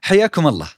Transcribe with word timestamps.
حياكم 0.00 0.46
الله. 0.46 0.70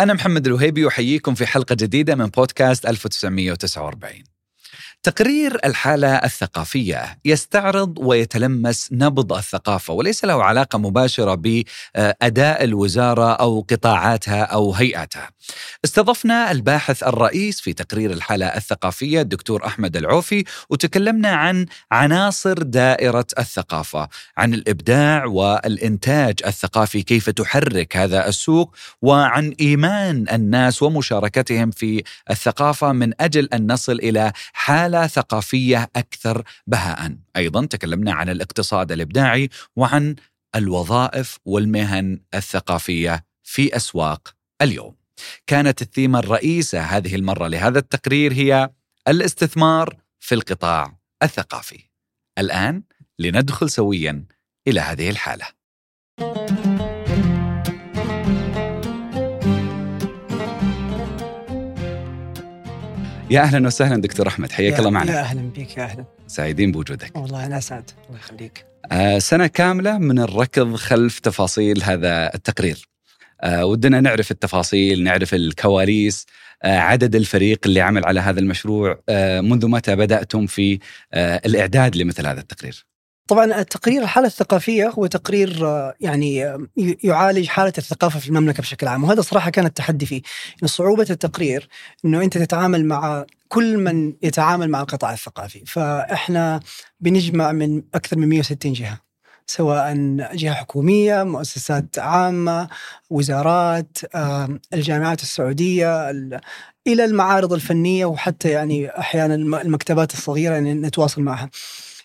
أنا 0.00 0.14
محمد 0.14 0.46
الوهيبي 0.46 0.84
وحييكم 0.84 1.34
في 1.34 1.46
حلقة 1.46 1.74
جديدة 1.74 2.14
من 2.14 2.26
بودكاست 2.26 2.86
1949 2.86 4.37
تقرير 5.02 5.58
الحالة 5.64 6.14
الثقافية 6.16 7.18
يستعرض 7.24 7.98
ويتلمس 7.98 8.88
نبض 8.92 9.32
الثقافة 9.32 9.94
وليس 9.94 10.24
له 10.24 10.44
علاقة 10.44 10.78
مباشرة 10.78 11.34
بأداء 11.34 12.64
الوزارة 12.64 13.32
أو 13.32 13.66
قطاعاتها 13.70 14.42
أو 14.42 14.74
هيئاتها. 14.74 15.30
استضفنا 15.84 16.50
الباحث 16.50 17.02
الرئيس 17.02 17.60
في 17.60 17.72
تقرير 17.72 18.10
الحالة 18.10 18.46
الثقافية 18.46 19.20
الدكتور 19.20 19.66
أحمد 19.66 19.96
العوفي 19.96 20.44
وتكلمنا 20.70 21.28
عن 21.28 21.66
عناصر 21.92 22.54
دائرة 22.62 23.26
الثقافة 23.38 24.08
عن 24.36 24.54
الإبداع 24.54 25.24
والإنتاج 25.24 26.34
الثقافي 26.46 27.02
كيف 27.02 27.30
تحرك 27.30 27.96
هذا 27.96 28.28
السوق 28.28 28.74
وعن 29.02 29.54
إيمان 29.60 30.26
الناس 30.32 30.82
ومشاركتهم 30.82 31.70
في 31.70 32.02
الثقافة 32.30 32.92
من 32.92 33.12
أجل 33.20 33.48
أن 33.52 33.72
نصل 33.72 33.92
إلى 33.92 34.32
حالة 34.52 34.87
ثقافية 35.06 35.90
أكثر 35.96 36.42
بهاء 36.66 37.16
أيضا 37.36 37.66
تكلمنا 37.66 38.12
عن 38.12 38.28
الاقتصاد 38.28 38.92
الإبداعي 38.92 39.48
وعن 39.76 40.16
الوظائف 40.56 41.38
والمهن 41.44 42.20
الثقافية 42.34 43.24
في 43.42 43.76
أسواق 43.76 44.34
اليوم 44.62 44.94
كانت 45.46 45.82
الثيمة 45.82 46.18
الرئيسة 46.18 46.80
هذه 46.80 47.14
المرة 47.14 47.48
لهذا 47.48 47.78
التقرير 47.78 48.32
هي 48.32 48.70
الاستثمار 49.08 49.96
في 50.20 50.34
القطاع 50.34 50.98
الثقافي. 51.22 51.84
الآن 52.38 52.82
لندخل 53.18 53.70
سويا 53.70 54.24
إلى 54.68 54.80
هذه 54.80 55.10
الحالة. 55.10 55.57
يا 63.30 63.40
أهلا 63.40 63.66
وسهلا 63.66 64.00
دكتور 64.00 64.28
أحمد. 64.28 64.52
حياك 64.52 64.78
الله 64.78 64.90
معنا. 64.90 65.12
يا 65.12 65.20
أهلا 65.20 65.40
بك 65.56 65.76
يا 65.76 65.82
أهلا. 65.84 66.04
سعيدين 66.26 66.72
بوجودك. 66.72 67.16
والله 67.16 67.46
أنا 67.46 67.58
اسعد 67.58 67.90
الله 68.08 68.18
يخليك. 68.18 68.66
آه 68.92 69.18
سنة 69.18 69.46
كاملة 69.46 69.98
من 69.98 70.18
الركض 70.18 70.74
خلف 70.74 71.18
تفاصيل 71.18 71.82
هذا 71.82 72.34
التقرير. 72.34 72.88
آه 73.40 73.66
ودنا 73.66 74.00
نعرف 74.00 74.30
التفاصيل 74.30 75.02
نعرف 75.02 75.34
الكواليس 75.34 76.26
آه 76.62 76.78
عدد 76.78 77.14
الفريق 77.14 77.60
اللي 77.66 77.80
عمل 77.80 78.04
على 78.04 78.20
هذا 78.20 78.40
المشروع 78.40 79.02
آه 79.08 79.40
منذ 79.40 79.66
متى 79.66 79.96
بدأتم 79.96 80.46
في 80.46 80.78
آه 81.12 81.40
الإعداد 81.46 81.96
لمثل 81.96 82.26
هذا 82.26 82.40
التقرير. 82.40 82.86
طبعا 83.28 83.60
التقرير 83.60 84.02
الحالة 84.02 84.26
الثقافية 84.26 84.88
هو 84.88 85.06
تقرير 85.06 85.66
يعني 86.00 86.56
يعالج 87.04 87.46
حالة 87.46 87.72
الثقافة 87.78 88.18
في 88.18 88.28
المملكة 88.28 88.60
بشكل 88.60 88.88
عام 88.88 89.04
وهذا 89.04 89.20
صراحة 89.20 89.50
كان 89.50 89.66
التحدي 89.66 90.06
فيه 90.06 90.22
صعوبة 90.64 91.06
التقرير 91.10 91.68
أنه 92.04 92.22
أنت 92.22 92.38
تتعامل 92.38 92.84
مع 92.84 93.24
كل 93.48 93.78
من 93.78 94.14
يتعامل 94.22 94.70
مع 94.70 94.80
القطاع 94.80 95.12
الثقافي 95.12 95.64
فإحنا 95.66 96.60
بنجمع 97.00 97.52
من 97.52 97.82
أكثر 97.94 98.18
من 98.18 98.28
160 98.28 98.72
جهة 98.72 99.00
سواء 99.46 99.94
جهة 100.32 100.54
حكومية 100.54 101.22
مؤسسات 101.22 101.98
عامة 101.98 102.68
وزارات 103.10 103.98
الجامعات 104.74 105.22
السعودية 105.22 106.10
إلى 106.86 107.04
المعارض 107.04 107.52
الفنية 107.52 108.04
وحتى 108.04 108.48
يعني 108.50 108.98
أحيانا 108.98 109.34
المكتبات 109.34 110.12
الصغيرة 110.12 110.54
يعني 110.54 110.74
نتواصل 110.74 111.22
معها. 111.22 111.50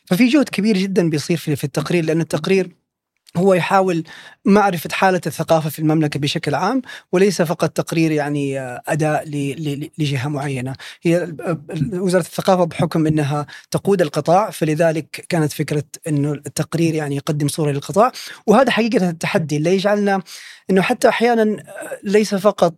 ففي 0.06 0.28
جهد 0.28 0.50
كبير 0.50 0.78
جدا 0.78 1.10
بيصير 1.10 1.38
في 1.38 1.64
التقرير 1.64 2.06
لأن 2.06 2.22
التقرير 2.22 2.83
هو 3.38 3.54
يحاول 3.54 4.04
معرفة 4.46 4.90
حالة 4.94 5.22
الثقافة 5.26 5.70
في 5.70 5.80
المملكة 5.80 6.20
بشكل 6.20 6.56
عام 6.56 6.82
وليس 7.12 7.42
فقط 7.42 7.70
تقرير 7.70 8.12
يعني 8.12 8.60
أداء 8.88 9.24
لجهة 9.98 10.28
معينة. 10.28 10.76
هي 11.02 11.34
وزارة 11.94 12.22
الثقافة 12.22 12.64
بحكم 12.64 13.08
أنها 13.08 13.46
تقود 13.72 14.02
القطاع 14.02 14.50
فلذلك 14.50 15.26
كانت 15.30 15.54
فكرة 15.54 15.84
أنه 16.08 16.32
التقرير 16.32 16.96
يعني 16.96 17.16
يقدم 17.16 17.48
صورة 17.48 17.72
للقطاع. 17.72 18.12
وهذا 18.48 18.72
حقيقة 18.72 19.10
التحدي 19.10 19.58
اللي 19.58 19.74
يجعلنا 19.74 20.22
إنه 20.70 20.82
حتى 20.82 21.10
أحيانا 21.10 21.64
ليس 22.04 22.36
فقط 22.36 22.76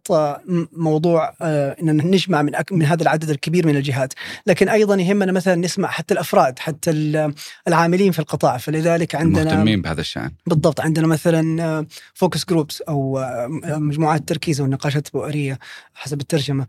موضوع 0.72 1.34
ان 1.42 1.98
نجمع 1.98 2.42
من 2.42 2.52
من 2.72 2.86
هذا 2.86 3.04
العدد 3.04 3.30
الكبير 3.30 3.68
من 3.68 3.76
الجهات، 3.76 4.14
لكن 4.48 4.70
أيضا 4.70 4.96
يهمنا 4.96 5.32
مثلا 5.32 5.56
نسمع 5.56 5.88
حتى 5.88 6.14
الأفراد 6.14 6.60
حتى 6.60 6.92
العاملين 7.68 8.12
في 8.12 8.20
القطاع. 8.20 8.58
فلذلك 8.58 9.16
عندنا 9.16 9.44
مهتمين 9.44 9.82
بهذا 9.82 10.02
الشأن. 10.02 10.32
بالضبط 10.48 10.82
عندنا 10.82 11.08
مثلا 11.08 11.86
focus 12.14 12.46
groups 12.46 12.82
أو 12.82 13.26
مجموعات 13.66 14.30
تركيز 14.30 14.62
أو 14.62 14.68
نقاشات 14.68 15.14
بؤرية 15.14 15.60
حسب 15.94 16.22
الترجمة. 16.22 16.68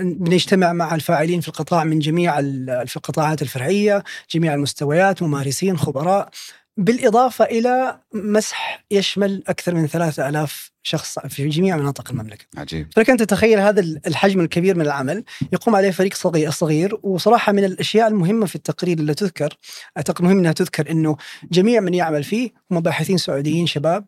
بنجتمع 0.00 0.72
مع 0.72 0.94
الفاعلين 0.94 1.40
في 1.40 1.48
القطاع 1.48 1.84
من 1.84 1.98
جميع 1.98 2.40
في 2.84 2.96
القطاعات 2.96 3.42
الفرعية، 3.42 4.02
جميع 4.30 4.54
المستويات، 4.54 5.22
ممارسين، 5.22 5.78
خبراء. 5.78 6.28
بالإضافة 6.76 7.44
إلى 7.44 7.98
مسح 8.14 8.84
يشمل 8.90 9.44
أكثر 9.48 9.74
من 9.74 9.86
ثلاثة 9.86 10.28
ألاف 10.28 10.71
شخص 10.82 11.18
في 11.18 11.48
جميع 11.48 11.76
مناطق 11.76 12.10
المملكة. 12.10 12.44
عجيب. 12.56 12.88
فلك 12.96 13.10
أن 13.10 13.16
تتخيل 13.16 13.58
هذا 13.58 13.80
الحجم 13.80 14.40
الكبير 14.40 14.76
من 14.76 14.82
العمل 14.82 15.24
يقوم 15.52 15.76
عليه 15.76 15.90
فريق 15.90 16.14
صغير 16.14 16.50
صغير 16.50 16.98
وصراحة 17.02 17.52
من 17.52 17.64
الأشياء 17.64 18.08
المهمة 18.08 18.46
في 18.46 18.56
التقرير 18.56 18.98
اللي 18.98 19.14
تذكر 19.14 19.56
أعتقد 19.96 20.24
مهم 20.24 20.38
أنها 20.38 20.52
تذكر 20.52 20.90
أنه 20.90 21.16
جميع 21.52 21.80
من 21.80 21.94
يعمل 21.94 22.24
فيه 22.24 22.50
هم 22.70 22.80
باحثين 22.80 23.16
سعوديين 23.16 23.66
شباب 23.66 24.04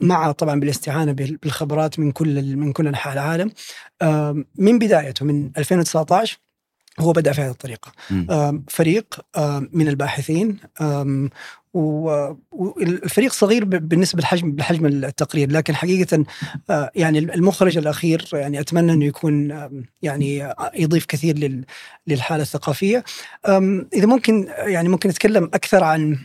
مع 0.00 0.32
طبعا 0.32 0.60
بالاستعانة 0.60 1.12
بالخبرات 1.12 1.98
من 1.98 2.12
كل 2.12 2.56
من 2.56 2.72
كل 2.72 2.86
أنحاء 2.86 3.12
العالم. 3.12 3.50
من 4.58 4.78
بدايته 4.78 5.24
من 5.24 5.50
2019 5.58 6.38
هو 7.00 7.12
بدأ 7.12 7.32
في 7.32 7.40
هذه 7.40 7.50
الطريقة. 7.50 7.92
فريق 8.68 9.20
من 9.72 9.88
الباحثين 9.88 10.56
والفريق 11.72 13.32
صغير 13.32 13.64
بالنسبة 13.64 14.22
لحجم 14.22 14.52
بحجم 14.52 14.86
التقرير 14.86 15.50
لكن 15.50 15.74
حقيقة 15.74 16.24
يعني 16.94 17.18
المخرج 17.18 17.78
الأخير 17.78 18.28
يعني 18.32 18.60
أتمنى 18.60 18.92
أنه 18.92 19.04
يكون 19.04 19.68
يعني 20.02 20.54
يضيف 20.74 21.04
كثير 21.04 21.64
للحالة 22.06 22.42
الثقافية. 22.42 23.04
إذا 23.94 24.06
ممكن 24.06 24.48
يعني 24.58 24.88
ممكن 24.88 25.08
نتكلم 25.08 25.44
أكثر 25.44 25.84
عن 25.84 26.18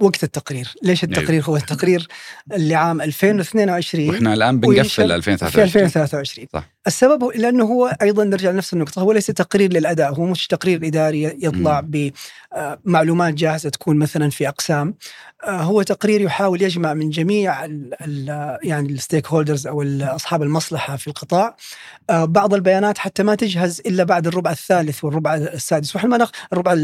وقت 0.00 0.24
التقرير. 0.24 0.74
ليش 0.82 1.04
التقرير 1.04 1.42
هو 1.44 1.56
التقرير؟ 1.56 2.08
لعام 2.56 3.00
2022 3.00 4.10
وإحنا 4.10 4.34
الآن 4.34 4.60
بنقفل 4.60 5.12
2023 5.12 5.50
في 5.50 5.62
2023 5.62 6.46
صح. 6.52 6.70
السبب 6.86 7.30
لأنه 7.34 7.64
هو 7.64 7.96
أيضا 8.02 8.24
نرجع 8.24 8.50
لنفس 8.50 8.72
النقطة 8.72 9.02
هو 9.02 9.12
ليس 9.12 9.26
تقرير 9.26 9.72
للأداء 9.72 10.14
هو 10.14 10.26
مش 10.26 10.46
تقرير 10.46 10.86
إداري 10.86 11.22
يطلع 11.22 11.80
بمعلومات 12.84 13.34
جاهزة 13.34 13.68
تكون 13.68 13.96
مثلا 13.96 14.30
في 14.30 14.48
أقسام. 14.48 14.94
هو 15.44 15.82
تقرير 15.82 16.20
يحاول 16.20 16.62
يجمع 16.62 16.94
من 16.94 17.10
جميع 17.10 17.64
ال 17.64 17.94
ال 18.00 18.58
يعني 18.62 18.92
الستيك 18.92 19.26
هولدرز 19.26 19.66
أو 19.66 19.84
أصحاب 20.02 20.42
المصلحة 20.42 20.96
في 20.96 21.06
القطاع. 21.06 21.56
بعض 22.10 22.54
البيانات 22.54 22.98
حتى 22.98 23.22
ما 23.22 23.34
تجهز 23.34 23.80
إلا 23.86 24.04
بعد 24.04 24.26
الربع 24.26 24.50
الثالث 24.50 25.04
والربع 25.04 25.34
السادس. 25.34 25.96
وإحنا 25.96 26.10
ما 26.10 26.16
ناخذ 26.16 26.32
الربع 26.52 26.74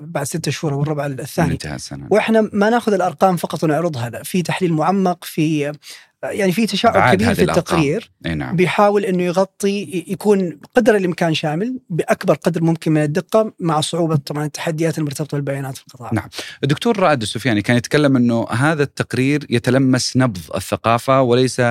بعد 0.00 0.24
ستة 0.24 0.50
شهور 0.50 0.74
والربع 0.74 1.06
الثاني. 1.06 1.52
انتهى 1.52 1.74
السنة 1.74 2.06
وإحنا 2.10 2.50
ما 2.52 2.70
نأخذ 2.70 2.92
الأرقام 2.92 3.36
فقط 3.36 3.64
ونعرضها 3.64 4.22
في 4.24 4.42
تحليل 4.42 4.72
معمق 4.72 5.24
في 5.24 5.72
يعني 6.22 6.52
في 6.52 6.66
تشعب 6.66 7.14
كبير 7.14 7.34
في 7.34 7.42
التقرير 7.42 8.10
نعم. 8.34 8.56
بيحاول 8.56 9.04
إنه 9.04 9.22
يغطي 9.22 10.04
يكون 10.08 10.60
قدر 10.74 10.96
الإمكان 10.96 11.34
شامل 11.34 11.78
بأكبر 11.90 12.34
قدر 12.34 12.62
ممكن 12.62 12.92
من 12.92 13.02
الدقة 13.02 13.52
مع 13.60 13.80
صعوبة 13.80 14.16
طبعا 14.16 14.44
التحديات 14.44 14.98
المرتبطة 14.98 15.36
بالبيانات 15.36 15.76
في 15.76 15.84
القطاع. 15.86 16.10
نعم. 16.12 16.28
الدكتور 16.62 16.98
رائد 16.98 17.22
السفياني 17.22 17.62
كان 17.62 17.76
يتكلم 17.76 18.16
إنه 18.16 18.46
هذا 18.50 18.82
التقرير 18.82 19.46
يتلمس 19.50 20.16
نبض 20.16 20.40
الثقافة 20.54 21.22
وليس 21.22 21.62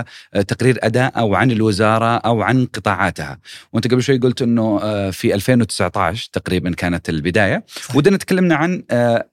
تقرير 0.47 0.79
أداء 0.83 1.19
أو 1.19 1.35
عن 1.35 1.51
الوزارة 1.51 2.17
أو 2.17 2.41
عن 2.41 2.65
قطاعاتها، 2.65 3.39
وأنت 3.73 3.87
قبل 3.87 4.03
شوي 4.03 4.17
قلت 4.17 4.41
إنه 4.41 4.79
في 5.11 5.35
2019 5.35 6.29
تقريبا 6.33 6.71
كانت 6.71 7.09
البداية،. 7.09 7.65
ودنا 7.95 8.17
تكلمنا 8.17 8.55
عن 8.55 8.83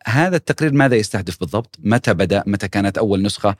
هذا 0.06 0.36
التقرير 0.36 0.72
ماذا 0.72 0.96
يستهدف 0.96 1.40
بالضبط؟ 1.40 1.76
متى 1.82 2.14
بدأ؟ 2.14 2.42
متى 2.46 2.68
كانت 2.68 2.98
أول 2.98 3.22
نسخة؟ 3.22 3.56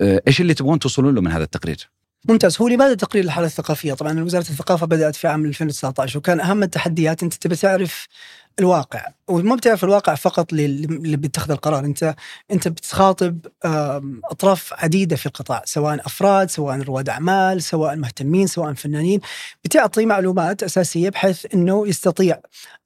إيش 0.00 0.40
اللي 0.40 0.54
تبغون 0.54 0.78
توصلون 0.78 1.14
له 1.14 1.20
من 1.20 1.30
هذا 1.30 1.44
التقرير؟ 1.44 1.90
ممتاز 2.28 2.56
هو 2.60 2.68
لماذا 2.68 2.94
تقرير 2.94 3.24
الحالة 3.24 3.46
الثقافية؟ 3.46 3.94
طبعا 3.94 4.24
وزارة 4.24 4.42
الثقافة 4.50 4.86
بدأت 4.86 5.16
في 5.16 5.28
عام 5.28 5.44
2019 5.44 6.18
وكان 6.18 6.40
أهم 6.40 6.62
التحديات 6.62 7.22
أنت 7.22 7.34
تبي 7.34 7.56
تعرف 7.56 8.06
الواقع 8.58 9.06
وما 9.28 9.54
بتعرف 9.54 9.84
الواقع 9.84 10.14
فقط 10.14 10.52
اللي 10.52 11.16
بيتخذ 11.16 11.50
القرار. 11.50 11.84
انت 11.84 12.14
انت 12.50 12.68
بتخاطب 12.68 13.38
أطراف 14.30 14.72
عديدة 14.72 15.16
في 15.16 15.26
القطاع 15.26 15.62
سواء 15.64 16.06
أفراد 16.06 16.50
سواء 16.50 16.80
رواد 16.82 17.08
أعمال 17.08 17.62
سواء 17.62 17.96
مهتمين 17.96 18.46
سواء 18.46 18.72
فنانين. 18.72 19.20
بتعطي 19.64 20.06
معلومات 20.06 20.62
أساسية 20.62 21.08
بحيث 21.08 21.46
إنه 21.54 21.88
يستطيع 21.88 22.40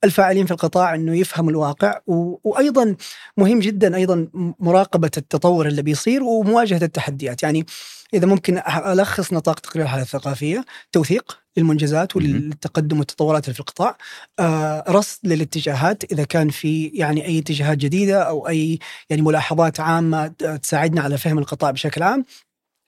الفاعلين 0.04 0.46
في 0.46 0.52
القطاع 0.52 0.94
إنه 0.94 1.16
يفهموا 1.16 1.50
الواقع. 1.50 2.00
وأيضا 2.06 2.96
مهم 3.36 3.58
جدا 3.58 3.96
أيضا 3.96 4.28
مراقبة 4.60 5.10
التطور 5.16 5.66
اللي 5.66 5.82
بيصير 5.82 6.22
ومواجهة 6.22 6.84
التحديات. 6.84 7.42
يعني 7.42 7.66
إذا 8.14 8.26
ممكن 8.26 8.62
ألخص 8.68 9.32
نطاق 9.32 9.60
تقرير 9.60 9.84
الحاله 9.84 10.02
الثقافية. 10.02 10.64
توثيق. 10.92 11.43
للمنجزات 11.56 12.16
وللتقدم 12.16 12.98
والتطورات 12.98 13.50
في 13.50 13.60
القطاع. 13.60 13.96
آه، 14.38 14.84
رصد 14.88 15.18
للاتجاهات 15.26 16.12
إذا 16.12 16.24
كان 16.24 16.48
في 16.48 16.86
يعني 16.86 17.26
أي 17.26 17.38
اتجاهات 17.38 17.78
جديدة 17.78 18.22
أو 18.22 18.48
أي 18.48 18.78
يعني 19.10 19.22
ملاحظات 19.22 19.80
عامة 19.80 20.26
تساعدنا 20.62 21.00
على 21.02 21.18
فهم 21.18 21.38
القطاع 21.38 21.70
بشكل 21.70 22.02
عام. 22.02 22.24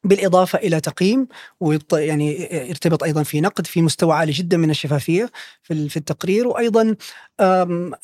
بالإضافة 0.09 0.59
إلى 0.59 0.81
تقييم 0.81 1.29
يعني 1.93 2.49
يرتبط 2.69 3.03
أيضا 3.03 3.23
في 3.23 3.41
نقد 3.41 3.67
في 3.67 3.83
مستوى 3.83 4.15
عالي 4.15 4.33
جدا 4.33 4.57
من 4.57 4.71
الشفافية 4.71 5.31
في 5.63 5.97
التقرير 5.97 6.47
وأيضا 6.47 6.97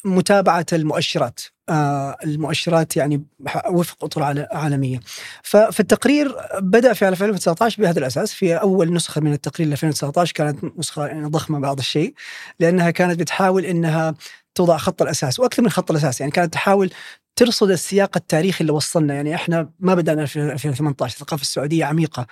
متابعة 0.05 0.67
المؤشرات 0.73 1.41
آه، 1.69 2.17
المؤشرات 2.25 2.97
يعني 2.97 3.25
وفق 3.71 4.05
أطر 4.05 4.47
عالمية. 4.53 5.01
ففي 5.43 5.81
التقرير 5.81 6.37
بدأ 6.59 6.93
في 6.93 7.09
2019 7.09 7.83
بهذا 7.83 7.99
الأساس 7.99 8.33
في 8.33 8.55
أول 8.55 8.93
نسخة 8.93 9.21
من 9.21 9.33
التقرير 9.33 9.73
2019 9.73 10.33
كانت 10.33 10.65
نسخة 10.79 11.07
يعني 11.07 11.27
ضخمة 11.27 11.59
بعض 11.59 11.79
الشيء 11.79 12.15
لأنها 12.61 12.91
كانت 12.91 13.21
بتحاول 13.21 13.65
إنها 13.65 14.15
توضع 14.55 14.77
خط 14.77 15.03
الأساس 15.03 15.41
وأكثر 15.41 15.63
من 15.63 15.71
خط 15.71 15.91
الأساس 15.91 16.21
يعني 16.21 16.33
كانت 16.33 16.53
تحاول 16.53 16.91
ترصد 17.37 17.71
السياق 17.71 18.17
التاريخي 18.17 18.61
اللي 18.63 18.73
وصلنا. 18.73 19.15
يعني 19.15 19.35
إحنا 19.35 19.71
ما 19.81 19.95
بدأنا 19.95 20.27
في 20.27 20.39
2018 20.53 21.15
الثقافه 21.15 21.43
السعودية 21.43 21.85
عميقة. 21.85 22.27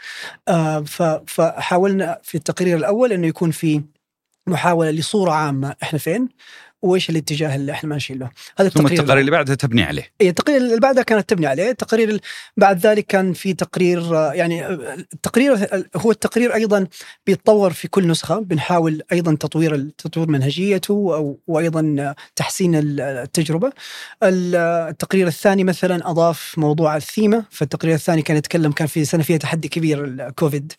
آه 0.48 0.80
فحاولنا 1.26 2.20
في 2.22 2.34
التقرير 2.34 2.76
الأول 2.76 3.12
إنه 3.12 3.26
يكون 3.26 3.50
في 3.50 3.82
محاولة 4.46 4.90
لصورة 4.90 5.32
عامة. 5.32 5.76
إحنا 5.82 5.98
فين؟ 5.98 6.28
وإيش 6.82 7.10
الاتجاه 7.10 7.56
اللي 7.56 7.72
إحنا 7.72 7.90
ماشيين 7.90 8.18
له؟ 8.18 8.30
هذا 8.58 8.68
ثم 8.68 8.86
التقرير 8.86 9.18
اللي 9.18 9.30
بعدها 9.30 9.54
تبني 9.54 9.82
عليه. 9.82 10.12
اي 10.20 10.28
التقرير 10.28 10.56
اللي 10.56 10.80
بعدها 10.80 11.02
كانت 11.02 11.30
تبني 11.30 11.46
عليه. 11.46 11.70
التقرير 11.70 12.20
بعد 12.56 12.86
ذلك 12.86 13.06
كان 13.06 13.32
في 13.32 13.52
تقرير 13.52 14.12
يعني 14.12 14.68
التقرير 15.14 15.68
هو 15.96 16.10
التقرير 16.10 16.54
أيضا 16.54 16.86
بيتطور 17.26 17.72
في 17.72 17.88
كل 17.88 18.08
نسخة. 18.08 18.38
بنحاول 18.38 19.02
أيضا 19.12 19.34
تطوير 19.34 19.90
تطوير 19.98 20.28
منهجيته 20.28 20.94
وأيضا 21.46 22.14
تحسين 22.36 22.72
التجربة. 22.74 23.72
التقرير 24.22 25.26
الثاني 25.26 25.64
مثلا 25.64 26.10
أضاف 26.10 26.54
موضوع 26.58 26.96
الثيمة. 26.96 27.44
فالتقرير 27.50 27.94
الثاني 27.94 28.22
كان 28.22 28.36
يتكلم 28.36 28.72
كان 28.72 28.86
في 28.86 29.04
سنة 29.04 29.22
فيها 29.22 29.36
تحدي 29.36 29.68
كبير 29.68 30.04
الكوفيد 30.04 30.72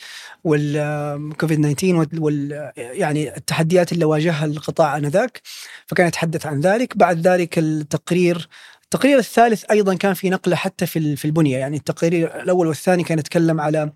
والكوفيد 0.44 1.76
19 1.76 2.08
وال 2.22 2.72
يعني 2.76 3.38
التحديات 3.38 3.92
اللي 3.92 4.06
واجهها 4.06 4.46
القطاع 4.46 4.98
آنذاك. 4.98 5.42
فكان 5.92 6.08
يتحدث 6.08 6.46
عن 6.46 6.60
ذلك. 6.62 6.98
بعد 6.98 7.28
ذلك 7.28 7.60
التقرير 7.60 8.48
التقرير 8.84 9.18
الثالث 9.18 9.64
أيضا 9.72 9.96
كان 9.96 10.14
في 10.14 10.30
نقلة 10.30 10.56
حتى 10.56 10.86
في 10.86 11.16
في 11.16 11.26
البنية. 11.26 11.58
يعني 11.58 11.78
التقرير 11.78 12.42
الأول 12.42 12.68
والثاني 12.68 13.04
كان 13.04 13.20
يتكلم 13.20 13.62
على 13.62 13.92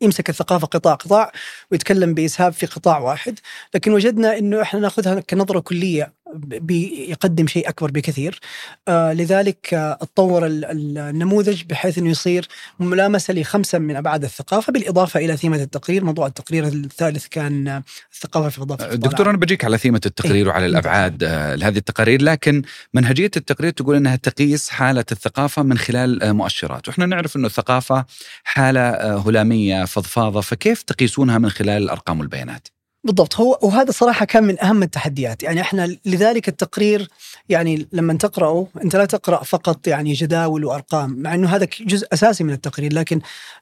يمسك 0.00 0.30
الثقافة 0.30 0.66
قطاع 0.66 0.94
قطاع 0.94 1.32
ويتكلم 1.70 2.14
بإسهاب 2.14 2.52
في 2.52 2.66
قطاع 2.66 2.98
واحد، 2.98 3.38
لكن 3.74 3.92
وجدنا 3.92 4.38
إنه 4.38 4.62
إحنا 4.62 4.80
نأخذها 4.80 5.20
كنظرة 5.20 5.60
كلية. 5.60 6.12
بيقدم 6.34 7.46
شيء 7.46 7.68
أكبر 7.68 7.90
بكثير 7.90 8.40
آه 8.88 9.12
لذلك 9.12 9.74
آه 9.74 9.98
اتطور 10.02 10.46
النموذج 10.46 11.62
بحيث 11.62 11.98
إنه 11.98 12.10
يصير 12.10 12.48
ملامسة 12.80 13.34
لخمسة 13.34 13.78
من 13.78 13.96
أبعاد 13.96 14.24
الثقافة 14.24 14.72
بالإضافة 14.72 15.20
إلى 15.20 15.36
ثيمة 15.36 15.62
التقرير، 15.62 16.04
موضوع 16.04 16.26
التقرير 16.26 16.66
الثالث 16.66 17.26
كان 17.26 17.82
الثقافة 18.12 18.48
في 18.48 18.62
إضافة 18.62 18.94
دكتور 18.94 19.30
أنا 19.30 19.38
بجيك 19.38 19.64
على 19.64 19.78
ثيمة 19.78 20.00
التقرير 20.06 20.46
إيه؟ 20.46 20.52
وعلى 20.52 20.66
الأبعاد 20.66 21.24
آه 21.24 21.54
لهذه 21.54 21.78
التقارير 21.78 22.22
لكن 22.22 22.62
منهجية 22.94 23.30
التقرير 23.36 23.70
تقول 23.70 23.96
إنها 23.96 24.16
تقيس 24.16 24.68
حالة 24.68 25.04
الثقافة 25.12 25.62
من 25.62 25.78
خلال 25.78 26.22
آه 26.22 26.32
مؤشرات، 26.32 26.88
وإحنا 26.88 27.06
نعرف 27.06 27.36
إنه 27.36 27.46
الثقافة 27.46 28.04
حالة 28.44 28.80
آه 28.80 29.18
هلامية 29.26 29.84
فضفاضة، 29.84 30.40
فكيف 30.40 30.82
تقيسونها 30.82 31.38
من 31.38 31.50
خلال 31.50 31.82
الارقام 31.82 32.20
والبيانات؟ 32.20 32.75
بالضبط. 33.06 33.36
هو 33.36 33.58
وهذا 33.62 33.90
صراحة 33.90 34.24
كان 34.24 34.44
من 34.44 34.64
أهم 34.64 34.82
التحديات. 34.82 35.42
يعني 35.42 35.60
إحنا 35.60 35.96
لذلك 36.04 36.48
التقرير 36.48 37.08
يعني 37.48 37.88
لما 37.92 38.14
تقرأه 38.14 38.66
أنت 38.84 38.96
لا 38.96 39.04
تقرأ 39.04 39.44
فقط 39.44 39.86
يعني 39.86 40.12
جداول 40.12 40.64
وأرقام 40.64 41.22
مع 41.22 41.34
إنه 41.34 41.48
هذا 41.48 41.66
جزء 41.80 42.06
أساسي 42.12 42.44
من 42.44 42.52
التقرير 42.52 42.92
لكن 42.92 43.20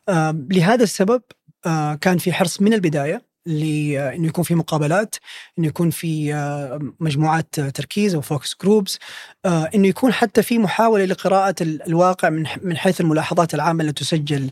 آه 0.09 0.37
لهذا 0.51 0.83
السبب 0.83 1.23
آه 1.67 1.95
كان 1.95 2.19
في 2.19 2.33
حرص 2.33 2.63
من 2.63 2.73
البداية 2.75 3.34
لأنه 3.47 4.27
يكون 4.27 4.45
في 4.45 4.55
مقابلات 4.55 5.15
إنه 5.59 5.67
يكون 5.67 5.91
في 5.91 6.35
آه، 6.35 6.93
مجموعات 7.01 7.61
تركيز 7.61 8.15
أو 8.15 8.21
focus 8.21 8.57
groups 8.63 8.99
إنه 9.47 9.89
يكون 9.89 10.13
حتى 10.13 10.43
في 10.43 10.59
محاولة 10.59 11.05
لقراءة 11.05 11.55
الواقع 11.61 12.29
من 12.29 12.47
من 12.63 12.77
حيث 12.77 13.01
الملاحظات 13.01 13.55
العامة 13.55 13.81
اللي 13.81 13.93
تسجل 13.93 14.51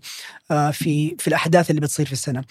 آه، 0.50 0.71
في 0.71 1.17
في 1.19 1.29
الأحداث 1.29 1.71
اللي 1.71 1.81
بتصير 1.81 2.06
في 2.06 2.12
السنة. 2.12 2.44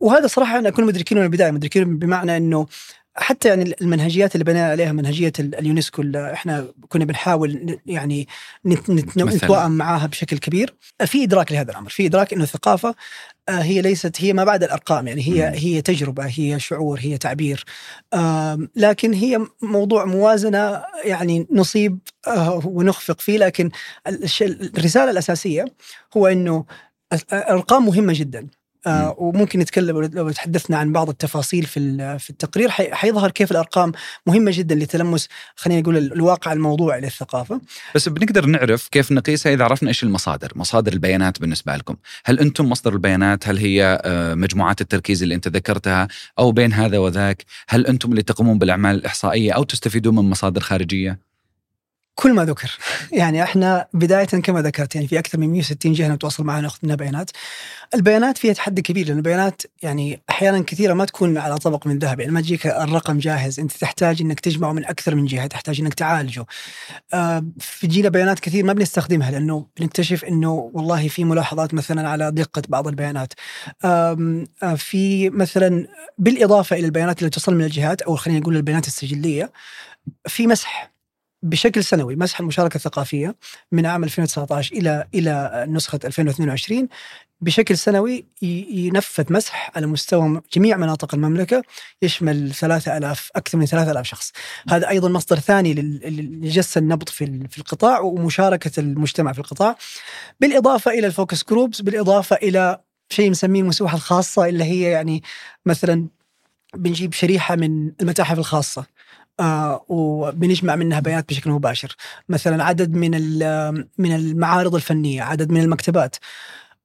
وهذا 0.00 0.26
صراحة 0.26 0.56
إحنا 0.56 0.70
كنا 0.70 0.86
مدركين 0.86 1.18
من 1.18 1.24
البداية 1.24 1.50
مدركين 1.50 1.98
بمعنى 1.98 2.36
إنه 2.36 2.66
حتى 3.14 3.48
يعني 3.48 3.74
المنهجيات 3.80 4.34
اللي 4.34 4.44
بنينا 4.44 4.70
عليها 4.70 4.92
منهجية 4.92 5.32
اليونسكو 5.38 6.02
اللي 6.02 6.32
إحنا 6.32 6.66
كنا 6.88 7.04
بنحاول 7.04 7.78
يعني 7.86 8.28
نتوائم 8.66 9.70
معاها 9.70 10.06
بشكل 10.06 10.38
كبير. 10.38 10.74
في 11.06 11.24
إدراك 11.24 11.52
لهذا 11.52 11.70
الأمر 11.70 11.90
في 11.90 12.06
إدراك 12.06 12.32
إنه 12.32 12.42
الثقافة 12.42 12.88
آه، 12.88 12.94
هي 13.48 13.80
ليست 13.80 14.22
هي 14.22 14.32
ما 14.32 14.44
بعد 14.44 14.64
الأرقام 14.64 15.08
يعني 15.08 15.22
هي 15.28 15.50
م. 15.50 15.54
هي 15.54 15.82
تجربة 15.82 16.24
هي 16.26 16.60
شعور 16.60 16.98
هي 17.00 17.18
تعبير. 17.18 17.64
لكن 18.76 19.12
هي 19.12 19.46
موضوع 19.62 20.04
موازنة 20.04 20.82
يعني 21.04 21.46
نصيب 21.50 21.98
آه، 22.26 22.60
ونخفق 22.66 23.20
فيه. 23.20 23.38
لكن 23.38 23.70
الرسالة 24.42 25.10
الأساسية 25.10 25.64
هو 26.16 26.26
إنه 26.26 26.64
الارقام 27.32 27.86
مهمة 27.86 28.12
جدا. 28.16 28.48
آه 28.86 29.14
وممكن 29.18 29.58
نتكلم 29.58 30.10
لو 30.14 30.30
تحدثنا 30.30 30.76
عن 30.76 30.92
بعض 30.92 31.08
التفاصيل 31.08 31.64
في 31.64 32.18
في 32.18 32.30
التقرير 32.30 32.70
حيظهر 32.70 33.30
كيف 33.30 33.50
الأرقام 33.50 33.92
مهمة 34.26 34.50
جدا 34.54 34.74
لتلمس 34.74 35.28
خلينا 35.56 35.80
نقول 35.80 35.96
الواقع 35.96 36.52
الموضوعي 36.52 37.00
للثقافة. 37.00 37.60
بس 37.94 38.08
بنقدر 38.08 38.46
نعرف 38.46 38.88
كيف 38.88 39.12
نقيسها 39.12 39.52
إذا 39.52 39.64
عرفنا 39.64 39.88
إيش 39.88 40.02
المصادر، 40.02 40.52
مصادر 40.56 40.92
البيانات 40.92 41.40
بالنسبة 41.40 41.76
لكم، 41.76 41.96
هل 42.24 42.40
أنتم 42.40 42.68
مصدر 42.68 42.92
البيانات؟ 42.92 43.48
هل 43.48 43.58
هي 43.58 44.00
آه، 44.04 44.34
مجموعات 44.34 44.80
التركيز 44.80 45.22
اللي 45.22 45.34
أنت 45.34 45.48
ذكرتها 45.48 46.08
أو 46.38 46.52
بين 46.52 46.72
هذا 46.72 46.98
وذاك؟ 46.98 47.44
هل 47.68 47.86
أنتم 47.86 48.10
اللي 48.10 48.22
تقومون 48.22 48.58
بالأعمال 48.58 48.96
الإحصائية 48.96 49.52
أو 49.52 49.62
تستفيدون 49.62 50.14
من 50.14 50.30
مصادر 50.30 50.60
خارجية؟ 50.60 51.31
كل 52.14 52.32
ما 52.34 52.44
ذكر. 52.44 52.78
يعني 53.12 53.42
إحنا 53.42 53.86
بداية 53.94 54.24
كما 54.24 54.62
ذكرت 54.62 54.94
يعني 54.94 55.08
في 55.08 55.18
أكثر 55.18 55.38
من 55.38 55.50
160 55.52 55.92
جهة 55.92 56.08
نتواصل 56.08 56.44
معها 56.44 56.60
ناخذ 56.60 56.78
منها 56.82 56.96
بيانات. 56.96 57.30
البيانات 57.94 58.38
فيها 58.38 58.52
تحدي 58.52 58.82
كبير 58.82 59.06
لأن 59.06 59.16
البيانات 59.16 59.62
يعني 59.82 60.22
أحيانا 60.30 60.62
كثيرة 60.62 60.94
ما 60.94 61.04
تكون 61.04 61.38
على 61.38 61.58
طبق 61.58 61.86
من 61.86 61.98
ذهب. 61.98 62.20
يعني 62.20 62.32
ما 62.32 62.40
تجيك 62.40 62.66
الرقم 62.66 63.18
جاهز. 63.18 63.60
أنت 63.60 63.72
تحتاج 63.72 64.22
إنك 64.22 64.40
تجمعه 64.40 64.72
من 64.72 64.84
أكثر 64.84 65.14
من 65.14 65.26
جهة 65.26 65.46
تحتاج 65.46 65.80
إنك 65.80 65.94
تعالجه. 65.94 66.46
آه 67.14 67.44
في 67.58 67.86
جينا 67.86 68.08
بيانات 68.08 68.40
كثير 68.40 68.64
ما 68.64 68.72
بنستخدمها 68.72 69.30
لأنه 69.30 69.66
بنكتشف 69.80 70.24
إنه 70.24 70.70
والله 70.74 71.08
في 71.08 71.24
ملاحظات 71.24 71.74
مثلا 71.74 72.08
على 72.08 72.30
دقة 72.30 72.62
بعض 72.68 72.88
البيانات. 72.88 73.32
آه 73.84 74.40
في 74.76 75.30
مثلا 75.30 75.86
بالإضافة 76.18 76.76
إلى 76.76 76.86
البيانات 76.86 77.18
اللي 77.18 77.30
تصل 77.30 77.54
من 77.54 77.64
الجهات 77.64 78.02
أو 78.02 78.16
خلينا 78.16 78.40
نقول 78.40 78.56
البيانات 78.56 78.86
السجلية 78.86 79.52
في 80.26 80.46
مسح. 80.46 80.91
بشكل 81.42 81.84
سنوي 81.84 82.16
مسح 82.16 82.40
المشاركة 82.40 82.76
الثقافية 82.76 83.34
من 83.72 83.86
عام 83.86 84.04
2019 84.04 84.76
إلى 84.76 85.06
إلى 85.14 85.66
نسخة 85.68 86.00
2022 86.04 86.88
بشكل 87.40 87.78
سنوي 87.78 88.26
ينفذ 88.42 89.32
مسح 89.32 89.70
على 89.76 89.86
مستوى 89.86 90.42
جميع 90.52 90.76
مناطق 90.76 91.14
المملكة 91.14 91.62
يشمل 92.02 92.54
3000 92.54 93.30
أكثر 93.36 93.58
من 93.58 93.66
3000 93.66 94.06
شخص. 94.06 94.32
هذا 94.68 94.88
أيضا 94.88 95.08
مصدر 95.08 95.38
ثاني 95.38 95.74
لجس 96.42 96.78
النبض 96.78 97.08
في 97.08 97.48
في 97.48 97.58
القطاع 97.58 98.00
ومشاركة 98.00 98.80
المجتمع 98.80 99.32
في 99.32 99.38
القطاع. 99.38 99.76
بالإضافة 100.40 100.90
إلى 100.90 101.06
ال 101.06 101.12
focus 101.12 101.44
groups، 101.44 101.80
بالإضافة 101.80 102.36
إلى 102.36 102.80
شيء 103.10 103.30
نسميه 103.30 103.60
المسوحة 103.60 103.96
الخاصة 103.96 104.48
اللي 104.48 104.64
هي 104.64 104.90
يعني 104.90 105.22
مثلا 105.66 106.08
بنجيب 106.74 107.12
شريحة 107.12 107.56
من 107.56 107.92
المتاحف 108.00 108.38
الخاصة 108.38 108.86
آه 109.40 109.84
وبنجمع 109.88 110.76
منها 110.76 111.00
بيانات 111.00 111.28
بشكل 111.28 111.50
مباشر. 111.50 111.96
مثلا 112.28 112.64
عدد 112.64 112.94
من 112.94 113.10
من 113.98 114.14
المعارض 114.16 114.74
الفنية 114.74 115.22
عدد 115.22 115.50
من 115.52 115.60
المكتبات. 115.60 116.16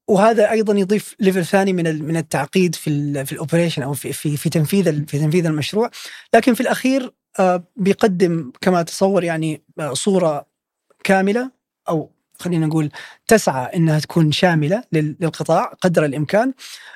وهذا 0.08 0.52
أيضا 0.52 0.74
يضيف 0.74 1.16
level 1.20 1.46
ثاني 1.46 1.74
من 1.74 2.04
من 2.04 2.18
التعقيد 2.18 2.76
في 2.76 3.26
في 3.26 3.32
ال 3.32 3.37
operation 3.37 3.84
أو 3.84 3.94
في 3.94 4.14
في 4.14 4.38
في 4.38 4.50
تنفيذ 4.50 5.06
في 5.06 5.20
تنفيذ 5.20 5.46
المشروع. 5.46 5.92
لكن 6.34 6.54
في 6.54 6.62
الأخير 6.62 7.14
آه، 7.40 7.64
بيقدم 7.76 8.52
كما 8.62 8.84
تصور 8.84 9.24
يعني 9.24 9.62
آه، 9.80 9.94
صورة 9.94 10.46
كاملة 11.04 11.52
أو 11.90 12.12
خلينا 12.40 12.66
نقول 12.66 12.92
تسعى 13.28 13.76
إنها 13.76 14.00
تكون 14.00 14.32
شاملة 14.32 14.84
لل- 14.92 15.16
للقطاع 15.20 15.74
قدر 15.82 16.06
الإمكان 16.06 16.54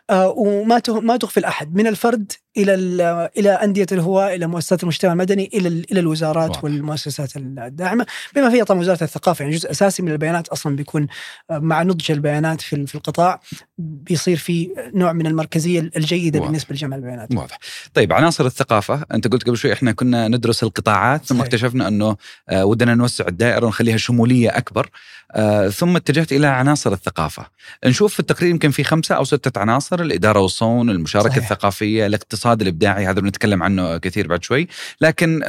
آه، 0.10 0.28
وما 0.38 0.82
ما 0.90 1.18
تغفل 1.18 1.46
احد 1.46 1.76
من 1.76 1.88
الفرد 1.88 2.32
إلى 2.58 2.74
ال- 2.74 3.02
إلى 3.38 3.50
أندية 3.50 3.86
الهواء 3.92 4.36
إلى 4.36 4.48
مؤسسات 4.48 4.84
المجتمع 4.84 5.12
المدني 5.14 5.50
إلى 5.54 5.68
ال- 5.68 5.92
إلى 5.92 6.00
الوزارات 6.00 6.50
واضح. 6.50 6.64
والمؤسسات 6.64 7.36
الداعمة 7.38 8.06
بما 8.36 8.50
فيها 8.50 8.64
طبعا 8.64 8.80
وزارة 8.80 9.04
الثقافة 9.04 9.44
يعني 9.44 9.56
جزء 9.56 9.72
أساسي 9.72 10.04
من 10.04 10.12
البيانات 10.12 10.48
أصلا 10.48 10.76
بيكون 10.76 11.08
آه، 11.52 11.60
مع 11.60 11.84
نضج 11.84 12.12
البيانات 12.12 12.62
في 12.62 12.86
في 12.88 12.96
القطاع 12.96 13.40
بيصير 13.78 14.38
في 14.38 14.70
نوع 14.94 15.14
من 15.14 15.28
المركزية 15.28 15.80
الجيدة 15.98 16.40
واضح. 16.40 16.50
بالنسبة 16.50 16.76
لجمع 16.76 16.96
البيانات 16.96 17.36
واضح 17.36 17.58
طيب 17.94 18.14
عناصر 18.14 18.46
الثقافة 18.46 19.06
أنت 19.14 19.28
قلت 19.28 19.44
قبل 19.48 19.58
شوي 19.58 19.74
إحنا 19.74 19.92
كنا 19.92 20.28
ندرس 20.28 20.64
القطاعات 20.64 21.26
ثم 21.26 21.36
صحيح. 21.36 21.46
اكتشفنا 21.46 21.88
أنه 21.88 22.16
آه، 22.50 22.66
ودنا 22.66 22.96
نوسع 22.96 23.28
الدائرة 23.28 23.66
ونخليها 23.66 23.98
شمولية 23.98 24.58
أكبر 24.58 24.90
آه، 25.34 25.70
ثم 25.70 25.98
اتجهت 26.22 26.32
إلى 26.40 26.48
عناصر 26.48 26.94
الثقافة. 26.94 27.46
نشوف 27.86 28.14
في 28.14 28.20
التقرير 28.20 28.50
يمكن 28.50 28.72
في 28.72 28.84
خمسة 28.84 29.16
أو 29.16 29.24
ستة 29.24 29.60
عناصر 29.62 30.02
الإدارة 30.02 30.40
والصون 30.40 30.90
المشاركة 30.90 31.30
صحيح. 31.30 31.44
الثقافية 31.52 32.06
الاقتصاد 32.06 32.62
الإبداعي 32.62 33.06
هذا 33.08 33.20
بنتكلم 33.22 33.64
عنه 33.64 33.98
كثير 33.98 34.28
بعد 34.28 34.44
شوي. 34.44 34.68
لكن 35.02 35.42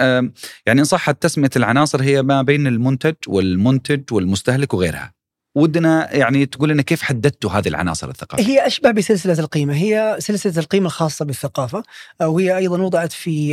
يعني 0.67 0.81
إن 0.81 0.85
صحت 0.85 1.23
تسمية 1.23 1.50
العناصر 1.57 2.02
هي 2.02 2.23
ما 2.23 2.43
بين 2.43 2.67
المنتج 2.67 3.14
والمنتج 3.29 4.02
والمستهلك 4.12 4.75
وغيرها. 4.75 5.12
ودنا 5.55 6.17
يعني 6.17 6.47
تقول 6.47 6.69
لنا 6.69 6.83
كيف 6.83 7.02
حددتوا 7.02 7.50
هذه 7.50 7.69
العناصر 7.69 8.09
الثقافية؟ 8.09 8.47
هي 8.47 8.67
أشبه 8.67 8.91
بسلسلة 8.91 9.38
القيمة. 9.38 9.75
هي 9.75 10.17
سلسلة 10.19 10.59
القيمة 10.59 10.87
الخاصة 10.87 11.25
بالثقافة. 11.25 11.83
آه، 12.21 12.29
وهي 12.29 12.57
أيضا 12.57 12.83
وضعت 12.83 13.12
في 13.12 13.50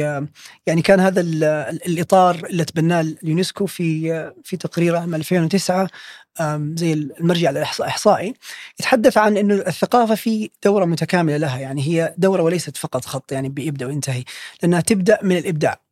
يعني 0.67 0.81
كان 0.81 0.99
هذا 0.99 1.21
ال- 1.21 1.43
ال- 1.43 1.85
الإطار 1.87 2.35
اللي 2.49 2.65
تبناه 2.65 3.01
اليونسكو 3.23 3.65
في 3.65 4.13
آه، 4.13 4.33
في 4.43 4.57
تقرير 4.57 4.95
عام 4.95 5.15
2009 5.15 5.81
آم، 5.81 5.87
زي 6.75 6.93
المرجع 6.93 7.49
الإحصائي 7.49 8.33
يتحدث 8.79 9.17
عن 9.17 9.37
إنه 9.37 9.55
الثقافة 9.55 10.15
في 10.15 10.49
دورة 10.63 10.85
متكاملة 10.85 11.37
لها 11.37 11.59
يعني 11.59 11.81
هي 11.81 12.13
دورة 12.17 12.43
وليست 12.43 12.77
فقط 12.77 13.05
خط 13.05 13.31
يعني 13.31 13.49
بيبدأ 13.49 13.85
وينتهي 13.85 14.23
لأنها 14.61 14.81
تبدأ 14.81 15.19
من 15.23 15.37
الإبداع. 15.37 15.88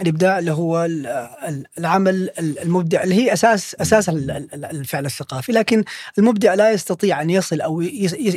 الإبداع 0.00 0.38
اللي 0.38 0.52
هو 0.52 0.84
ال- 0.84 1.06
ال- 1.06 1.66
العمل 1.78 2.30
المبدع 2.38 3.02
اللي 3.02 3.14
هي 3.14 3.32
أساس 3.32 3.74
أساس 3.74 4.08
ال- 4.08 4.30
ال- 4.30 4.64
الفعل 4.64 5.06
الثقافي 5.06 5.52
لكن 5.52 5.84
المبدع 6.18 6.54
لا 6.54 6.70
يستطيع 6.72 7.22
أن 7.22 7.30
يصل 7.30 7.60
أو 7.60 7.80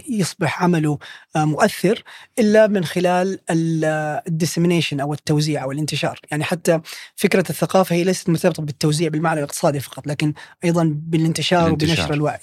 يصبح 0.10 0.64
عمله 0.64 0.98
آه، 1.36 1.46
مؤثر 1.46 2.04
إلا 2.40 2.68
من 2.68 2.86
خلال 2.86 3.40
الديسمينيشن 3.50 5.00
أو 5.00 5.14
التوزيع 5.14 5.64
أو 5.64 5.72
الانتشار، 5.72 6.20
يعني 6.32 6.44
حتى 6.44 6.80
فكرة 7.16 7.46
الثقافة 7.50 7.96
هي 7.96 8.04
ليست 8.04 8.30
مرتبطة 8.30 8.64
بالتوزيع 8.64 9.10
بالمعنى 9.10 9.40
الاقتصادي 9.40 9.80
فقط 9.80 10.08
لكن 10.08 10.34
أيضا 10.64 10.84
بالانتشار 11.08 11.68
الانتشار. 11.68 11.96
وبنشر 12.00 12.14
الوعي. 12.14 12.40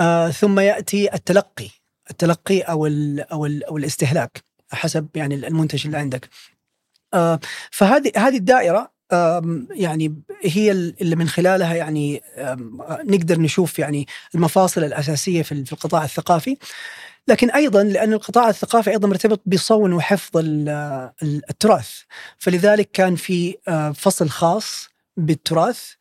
آه 0.00 0.30
ثم 0.30 0.60
يأتي 0.60 1.14
التلقي، 1.14 1.68
التلقي 2.10 2.60
أو 2.60 2.86
ال 2.86 3.20
أو 3.20 3.46
ال 3.46 3.64
أو 3.64 3.76
الاستهلاك 3.76 4.44
حسب 4.72 5.08
يعني 5.14 5.34
المنتج 5.34 5.86
اللي 5.86 5.98
عندك. 5.98 6.28
آه 7.14 7.40
فهذه 7.70 8.12
هذه 8.16 8.36
الدائرة 8.36 9.00
يعني 9.70 10.22
هي 10.42 10.70
اللي 10.70 11.16
من 11.16 11.28
خلالها 11.28 11.74
يعني 11.74 12.22
نقدر 13.04 13.40
نشوف 13.40 13.78
يعني 13.78 14.06
المفاصل 14.34 14.84
الأساسية 14.84 15.42
في 15.42 15.52
القطاع 15.52 16.04
الثقافي. 16.04 16.56
لكن 17.28 17.50
أيضا 17.50 17.82
لأن 17.82 18.12
القطاع 18.12 18.48
الثقافي 18.48 18.90
أيضا 18.90 19.08
مرتبط 19.08 19.42
بصون 19.46 19.92
وحفظ 19.92 20.36
ال- 20.36 20.68
ال- 21.22 21.42
التراث. 21.50 21.90
فلذلك 22.38 22.90
كان 22.92 23.16
في 23.16 23.56
آه، 23.68 23.90
فصل 23.92 24.28
خاص 24.28 24.88
بالتراث 25.16 25.92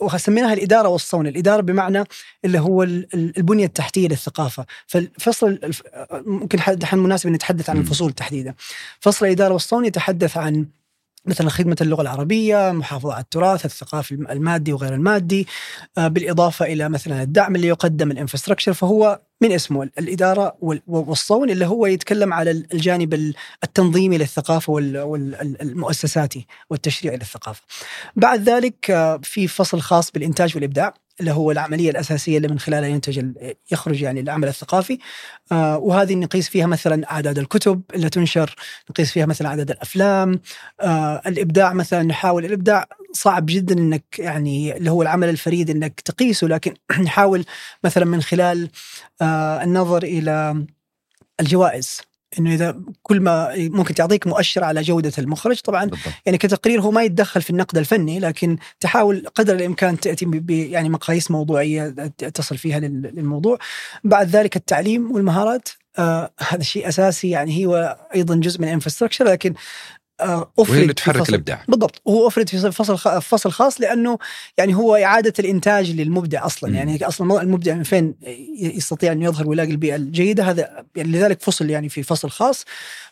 وسميناها 0.00 0.52
الإدارة 0.52 0.88
والصون، 0.88 1.26
الإدارة 1.26 1.60
بمعنى 1.60 2.04
اللي 2.44 2.58
هو 2.58 2.82
ال- 2.82 3.08
ال- 3.14 3.36
البنية 3.38 3.64
التحتية 3.64 4.08
للثقافة، 4.08 4.66
فالفصل 4.86 5.46
الف- 5.64 5.82
ممكن 6.12 6.60
حد 6.60 6.84
مناسب 6.94 7.26
إن 7.28 7.32
نتحدث 7.34 7.70
عن. 7.70 7.76
الفصول 7.78 8.12
تحديدا. 8.12 8.54
فصل 9.00 9.26
الإدارة 9.26 9.52
والصون 9.52 9.84
يتحدث 9.84 10.36
عن 10.36 10.66
مثلا 11.26 11.50
خدمة 11.50 11.76
اللغة 11.80 12.02
العربية 12.02 12.72
محافظة 12.72 13.12
على 13.14 13.22
التراث 13.22 13.64
الثقافي 13.64 14.14
المادي 14.14 14.72
وغير 14.72 14.94
المادي 14.94 15.46
آه، 15.98 16.08
بالإضافة 16.08 16.64
إلى 16.66 16.88
مثلا 16.88 17.22
الدعم 17.22 17.56
اللي 17.56 17.66
يقدم 17.68 18.10
الإنفراستراكشر 18.10 18.72
فهو 18.72 19.20
من 19.42 19.52
اسمه 19.52 19.82
الإدارة 19.98 20.56
وال- 20.60 20.82
والصون 20.86 21.50
اللي 21.50 21.66
هو 21.66 21.86
يتكلم 21.86 22.32
على 22.32 22.50
الجانب 22.50 23.14
ال- 23.14 23.34
التنظيمي 23.64 24.18
للثقافة 24.18 24.72
والمؤسساتي 24.72 26.46
والتشريعي 26.70 27.16
للثقافة. 27.16 27.62
بعد 28.16 28.40
ذلك 28.48 28.90
آه، 28.90 29.20
في 29.22 29.48
فصل 29.48 29.80
خاص 29.80 30.10
بالإنتاج 30.10 30.54
والإبداع. 30.54 30.94
اللي 31.20 31.32
هو 31.32 31.50
العملية 31.50 31.90
الأساسية 31.90 32.36
اللي 32.36 32.48
من 32.48 32.58
خلالها 32.58 32.88
ينتج 32.88 33.26
يخرج 33.70 34.02
يعني 34.02 34.20
العمل 34.20 34.48
الثقافي. 34.48 34.98
آه، 35.52 35.78
وهذه 35.78 36.14
نقيس 36.14 36.48
فيها 36.48 36.66
مثلا 36.66 37.12
أعداد 37.12 37.38
الكتب 37.38 37.82
اللي 37.94 38.08
تنشر 38.10 38.54
نقيس 38.90 39.12
فيها 39.12 39.26
مثلا 39.26 39.48
عدد 39.48 39.70
الأفلام. 39.70 40.40
آه 40.80 41.22
الإبداع 41.26 41.72
مثلا 41.72 42.02
نحاول 42.02 42.44
الإبداع 42.44 42.86
صعب 43.12 43.46
جدا 43.46 43.74
إنك 43.74 44.04
يعني 44.18 44.76
اللي 44.76 44.90
هو 44.90 45.02
العمل 45.02 45.28
الفريد 45.28 45.70
إنك 45.70 46.00
تقيسه 46.00 46.46
لكن 46.46 46.74
نحاول 47.04 47.44
مثلا 47.84 48.04
من 48.04 48.22
خلال 48.22 48.70
آه 49.22 49.62
النظر 49.62 50.02
إلى 50.02 50.64
الجوائز. 51.40 52.11
إنه 52.38 52.54
إذا 52.54 52.80
كل 53.02 53.20
ما 53.20 53.52
ممكن 53.56 53.94
تعطيك 53.94 54.26
مؤشر 54.26 54.64
على 54.64 54.82
جودة 54.82 55.12
المخرج 55.18 55.60
طبعا 55.60 55.84
بالضبط. 55.84 56.12
يعني 56.26 56.38
كتقرير 56.38 56.80
هو 56.80 56.90
ما 56.90 57.02
يتدخل 57.02 57.42
في 57.42 57.50
النقد 57.50 57.78
الفني 57.78 58.20
لكن 58.20 58.56
تحاول 58.80 59.26
قدر 59.34 59.54
الإمكان 59.54 60.00
تأتي 60.00 60.24
ب 60.24 60.50
يعني 60.50 60.88
مقاييس 60.88 61.30
موضوعية 61.30 61.88
تصل 62.34 62.56
فيها 62.58 62.80
لل- 62.80 63.10
للموضوع. 63.14 63.58
بعد 64.04 64.28
ذلك 64.28 64.56
التعليم 64.56 65.12
والمهارات 65.12 65.68
آه 65.98 66.30
هذا 66.48 66.62
شيء 66.62 66.88
أساسي 66.88 67.30
يعني 67.30 67.66
هو 67.66 67.98
أيضا 68.14 68.34
جزء 68.36 68.60
من 68.60 68.68
الانفراستراكشر 68.68 69.24
لكن 69.24 69.54
آه 70.24 70.52
أفرد 70.58 70.70
وهي 70.70 70.82
اللي 70.82 70.88
في 70.88 70.94
تحرك 70.94 71.16
فصل- 71.22 71.28
الإبداع. 71.28 71.64
بالضبط 71.68 72.02
هو 72.08 72.26
أفرد 72.28 72.48
في 72.48 72.72
فصل 72.72 73.22
فصل 73.22 73.50
خاص 73.52 73.80
لأنه 73.80 74.18
يعني 74.58 74.74
هو 74.74 74.96
إعادة 74.96 75.32
الإنتاج 75.38 75.90
للمبدع 75.90 76.46
أصلا. 76.46 76.70
مم. 76.70 76.76
يعني 76.76 77.04
أصلا 77.06 77.42
المبدع 77.42 77.74
من 77.74 77.82
فين 77.82 78.14
يستطيع 78.58 79.12
أن 79.12 79.22
يظهر 79.22 79.48
ويلاقي 79.48 79.70
البيئة 79.70 79.96
الجيدة؟ 79.96 80.44
هذا 80.44 80.84
يعني 80.96 81.08
لذلك 81.12 81.42
فصل 81.42 81.70
يعني 81.70 81.88
في 81.88 82.02
فصل 82.02 82.30
خاص. 82.30 82.64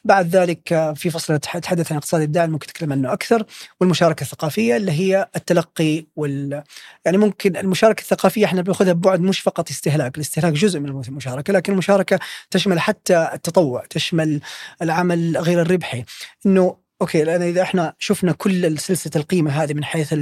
بعد 0.05 0.37
ذلك 0.37 0.73
آه، 0.73 0.93
في 0.93 1.11
فصل 1.11 1.35
يتحدث 1.35 1.93
عن 1.93 1.99
اقتصاد 1.99 2.21
الإبداع 2.21 2.47
ممكن 2.47 2.67
نتكلم 2.71 2.93
عنه 2.93 3.13
أكثر. 3.13 3.45
والمشاركة 3.81 4.23
الثقافية 4.23 4.77
اللي 4.77 4.93
هي 4.93 5.29
التلقي 5.37 6.05
وال 6.17 6.63
يعني 7.05 7.19
ممكن 7.19 7.57
المشاركة 7.57 8.01
الثقافية 8.01 8.45
إحنا 8.45 8.63
بنأخذها 8.63 8.93
ببعد 8.93 9.21
مش 9.21 9.41
فقط 9.41 9.71
استهلاك، 9.71 10.17
الاستهلاك 10.17 10.53
جزء 10.53 10.81
من 10.81 10.89
المشاركة 11.09 11.53
لكن 11.53 11.73
المشاركة 11.73 12.19
تشمل 12.51 12.81
حتى 12.81 13.31
التطوع، 13.35 13.85
تشمل 13.91 14.41
العمل 14.83 15.37
غير 15.37 15.63
الربحي، 15.63 16.05
إنه 16.47 16.77
أوكي 17.01 17.25
لأن 17.25 17.43
إذا 17.43 17.63
إحنا 17.63 17.95
شفنا 17.99 18.33
كل 18.33 18.79
سلسلة 18.79 19.13
القيمة 19.17 19.51
هذه 19.51 19.75
من 19.75 19.85
حيث 19.85 20.15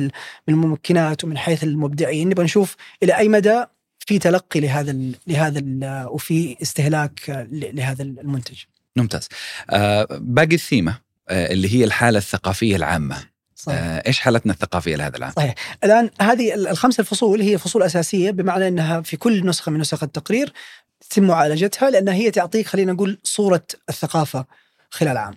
الممكنات 0.48 1.24
ومن 1.24 1.38
حيث 1.38 1.64
المبدعين 1.64 2.28
نبغى 2.28 2.44
نشوف 2.44 2.76
إلى 3.02 3.16
أي 3.16 3.28
مدى 3.28 3.64
في 3.98 4.18
تلقي 4.18 4.60
لهذا 4.60 4.90
ال 4.90 5.14
لهذا 5.26 5.58
ال 5.58 6.06
وفي 6.10 6.56
استهلاك 6.62 7.46
لهذا 7.52 8.02
المنتج. 8.02 8.58
ممتاز 8.96 9.28
آه 9.70 10.06
باقي 10.10 10.54
الثيمة 10.54 10.98
آه 11.28 11.52
اللي 11.52 11.74
هي 11.74 11.84
الحالة 11.84 12.18
الثقافية 12.18 12.76
العامة 12.76 13.16
صحيح. 13.56 13.78
آه 13.78 14.02
إيش 14.06 14.20
حالتنا 14.20 14.52
الثقافية 14.52 14.96
لهذا 14.96 15.16
العام 15.16 15.32
صحيح 15.36 15.54
الآن 15.84 16.10
هذه 16.20 16.54
ال- 16.54 16.68
الخمس 16.68 17.00
الفصول 17.00 17.40
هي 17.40 17.58
فصول 17.58 17.82
أساسية 17.82 18.30
بمعنى 18.30 18.68
إنها 18.68 19.00
في 19.00 19.16
كل 19.16 19.46
نسخة 19.46 19.72
من 19.72 19.80
نسخ 19.80 20.02
التقرير 20.02 20.52
يتم 21.04 21.22
معالجتها 21.22 21.90
لانها 21.90 22.14
هي 22.14 22.30
تعطيك 22.30 22.66
خلينا 22.66 22.92
نقول 22.92 23.18
صورة 23.24 23.62
الثقافة 23.88 24.44
خلال 24.90 25.16
عام. 25.16 25.34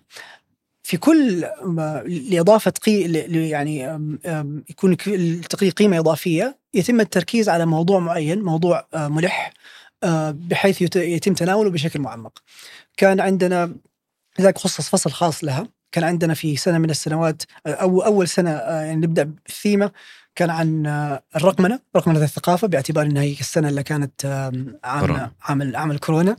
في 0.83 0.97
كل 0.97 1.45
لإضافة 2.07 2.71
قي 2.71 3.01
يعني 3.49 3.79
يكون 4.69 4.97
التقرير 5.07 5.71
قيمة 5.71 5.99
إضافية 5.99 6.57
يتم 6.73 6.99
التركيز 6.99 7.49
على 7.49 7.65
موضوع 7.65 7.99
معين 7.99 8.41
موضوع 8.41 8.87
ملح 8.95 9.53
بحيث 10.31 10.81
يت- 10.81 10.95
يتم 10.95 11.33
تناوله 11.33 11.69
بشكل 11.69 11.99
معمق. 11.99 12.39
كان 12.97 13.19
عندنا 13.19 13.75
لذلك 14.39 14.57
خصص 14.57 14.89
فصل 14.89 15.11
خاص 15.11 15.43
لها 15.43 15.67
كان 15.91 16.03
عندنا 16.03 16.33
في 16.33 16.55
سنة 16.57 16.77
من 16.77 16.89
السنوات 16.89 17.43
أو 17.67 18.01
أول 18.01 18.27
سنة 18.27 18.49
آه، 18.51 18.81
يعني 18.81 18.95
نبدأ 19.07 19.23
بالثيمة 19.23 19.91
كان 20.35 20.49
عن 20.49 20.85
الرقمنة 21.35 21.79
رقمنة 21.95 22.23
الثقافة 22.23 22.67
باعتبار 22.67 23.05
إنها 23.05 23.23
هي 23.23 23.31
السنة 23.39 23.69
اللي 23.69 23.83
كانت 23.83 24.25
عام 24.83 24.99
كورونا. 25.01 25.31
عام 25.41 25.75
عام 25.75 25.91
الكورونا. 25.91 26.35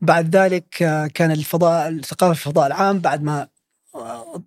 بعد 0.00 0.36
ذلك 0.36 0.68
كان 1.14 1.30
الفضاء 1.30 1.88
الثقافة 1.88 2.32
في 2.34 2.46
الفضاء 2.46 2.66
العام 2.66 2.98
بعد 2.98 3.22
ما 3.22 3.48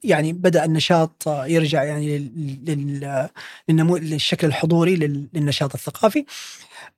يعني 0.04 0.34
بدأ 0.34 0.66
النشاط 0.66 1.24
يرجع 1.28 1.84
يعني 1.84 2.18
لل- 2.18 2.60
لل- 2.66 3.30
للنمو 3.70 3.98
للشكل 3.98 4.48
الحضوري 4.48 4.96
لل- 4.96 5.28
للنشاط 5.34 5.74
الثقافي 5.74 6.26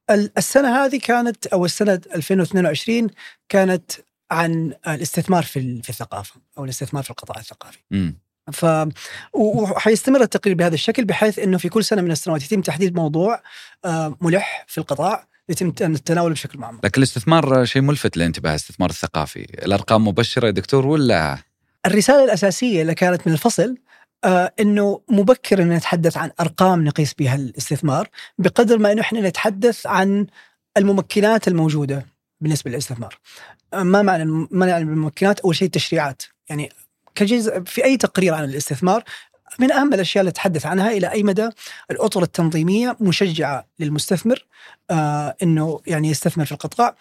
ال- 0.09 0.31
السنة 0.37 0.85
هذه 0.85 0.99
كانت 0.99 1.47
أو 1.47 1.65
السنة 1.65 2.01
2022 2.15 3.09
كانت 3.49 3.91
عن 4.31 4.73
الاستثمار 4.87 5.43
في 5.43 5.81
في 5.81 5.89
الثقافة 5.89 6.35
أو 6.57 6.63
الاستثمار 6.63 7.03
في 7.03 7.09
القطاع 7.09 7.39
الثقافي 7.39 7.77
مم. 7.91 8.15
ف 8.53 8.65
وحيستمر 9.33 10.21
التقرير 10.21 10.55
بهذا 10.55 10.73
الشكل 10.73 11.05
بحيث 11.05 11.39
إنه 11.39 11.57
في 11.57 11.69
كل 11.69 11.83
سنة 11.83 12.01
من 12.01 12.11
السنوات 12.11 12.43
يتم 12.43 12.61
تحديد 12.61 12.95
موضوع 12.95 13.41
آه، 13.85 14.17
ملح 14.21 14.65
في 14.67 14.77
القطاع 14.77 15.27
يتم 15.49 15.67
التناول 15.81 16.31
بشكل 16.33 16.59
معمق. 16.59 16.85
لكن 16.85 17.01
الاستثمار 17.01 17.65
شيء 17.65 17.81
ملفت 17.81 18.17
للانتباه 18.17 18.49
الاستثمار 18.49 18.89
الثقافي، 18.89 19.39
الأرقام 19.43 20.07
مبشرة 20.07 20.45
يا 20.45 20.51
دكتور 20.51 20.87
ولا 20.87 21.37
الرسالة 21.85 22.23
الأساسية 22.23 22.81
اللي 22.81 22.95
كانت 22.95 23.27
من 23.27 23.33
الفصل 23.33 23.77
آه 24.23 24.53
إنه 24.59 25.01
مبكر 25.09 25.61
ان 25.61 25.69
نتحدث 25.69 26.17
عن 26.17 26.31
أرقام 26.39 26.85
نقيس 26.85 27.13
بها 27.13 27.35
الاستثمار 27.35 28.09
بقدر 28.37 28.77
ما 28.77 28.91
إنه 28.91 29.01
إحنا 29.01 29.21
نتحدث 29.21 29.87
عن 29.87 30.27
الممكنات 30.77 31.47
الموجودة 31.47 32.05
بالنسبة 32.41 32.71
للاستثمار. 32.71 33.19
آه 33.73 33.83
ما 33.83 34.01
معنى 34.01 34.25
ما 34.25 34.47
معنى 34.51 34.77
الممكنات؟ 34.77 35.39
أول 35.39 35.55
شيء 35.55 35.65
التشريعات، 35.65 36.23
يعني 36.49 36.69
كجزء 37.15 37.63
في 37.63 37.83
أي 37.83 37.97
تقرير 37.97 38.33
عن 38.33 38.43
الاستثمار 38.43 39.03
من 39.59 39.71
أهم 39.71 39.93
الأشياء 39.93 40.21
اللي 40.21 40.29
اتحدث 40.29 40.65
عنها 40.65 40.91
إلى 40.91 41.11
أي 41.11 41.23
مدى 41.23 41.49
الأطر 41.91 42.23
التنظيمية 42.23 42.97
مشجعة 42.99 43.67
للمستثمر 43.79 44.45
آه 44.91 45.35
إنه 45.43 45.81
يعني 45.87 46.09
يستثمر 46.09 46.45
في 46.45 46.51
القطاع 46.51 46.95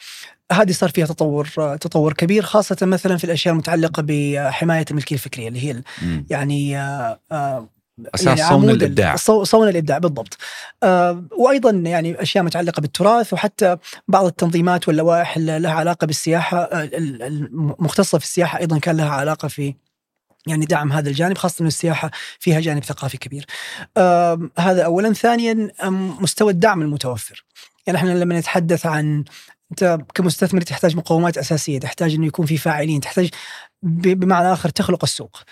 هذه 0.52 0.72
صار 0.72 0.90
فيها 0.90 1.06
تطور 1.06 1.46
تطور 1.76 2.12
كبير 2.12 2.42
خاصة 2.42 2.76
مثلا 2.82 3.16
في 3.16 3.24
الأشياء 3.24 3.52
المتعلقة 3.52 4.02
بحماية 4.06 4.84
الملكيه 4.90 5.16
الفكريه 5.16 5.48
اللي 5.48 5.64
هي 5.72 5.82
يعني 6.30 6.78
آه 6.78 7.20
آه 7.32 7.68
أساس 8.14 8.38
يعني 8.38 8.50
صون 8.50 8.70
الإبداع. 8.70 9.16
صون 9.16 9.68
الإبداع 9.68 9.98
بالضبط. 9.98 10.36
آه 10.82 11.24
وأيضا 11.38 11.70
يعني 11.70 12.22
أشياء 12.22 12.44
متعلقة 12.44 12.80
بالتراث 12.80 13.32
وحتى 13.32 13.76
بعض 14.08 14.26
التنظيمات 14.26 14.88
واللوائح 14.88 15.36
اللي 15.36 15.58
لها 15.58 15.72
علاقة 15.72 16.06
بالسياحة 16.06 16.68
المختصه 16.72 18.18
في 18.18 18.24
السياحة 18.24 18.58
أيضا 18.58 18.78
كان 18.78 18.96
لها 18.96 19.10
علاقة 19.10 19.48
في 19.48 19.74
يعني 20.46 20.66
دعم 20.66 20.92
هذا 20.92 21.08
الجانب 21.08 21.38
خاصة 21.38 21.62
أن 21.62 21.66
السياحة 21.66 22.10
فيها 22.38 22.60
جانب 22.60 22.84
ثقافي 22.84 23.18
كبير. 23.18 23.46
آه 23.96 24.50
هذا 24.58 24.82
أولا. 24.84 25.12
ثانيا 25.12 25.70
مستوى 26.20 26.52
الدعم 26.52 26.82
المتوفر. 26.82 27.44
يعني 27.86 27.98
إحنا 27.98 28.10
لما 28.10 28.38
نتحدث 28.38 28.86
عن 28.86 29.24
أنت 29.70 29.98
كمستثمر 30.14 30.60
تحتاج 30.60 30.96
مقومات 30.96 31.38
أساسية، 31.38 31.80
تحتاج 31.80 32.14
إنه 32.14 32.26
يكون 32.26 32.46
في 32.46 32.56
فاعلين، 32.56 33.00
تحتاج 33.00 33.30
بمعنى 33.82 34.52
آخر 34.52 34.68
تخلق 34.68 35.04
السوق. 35.04 35.42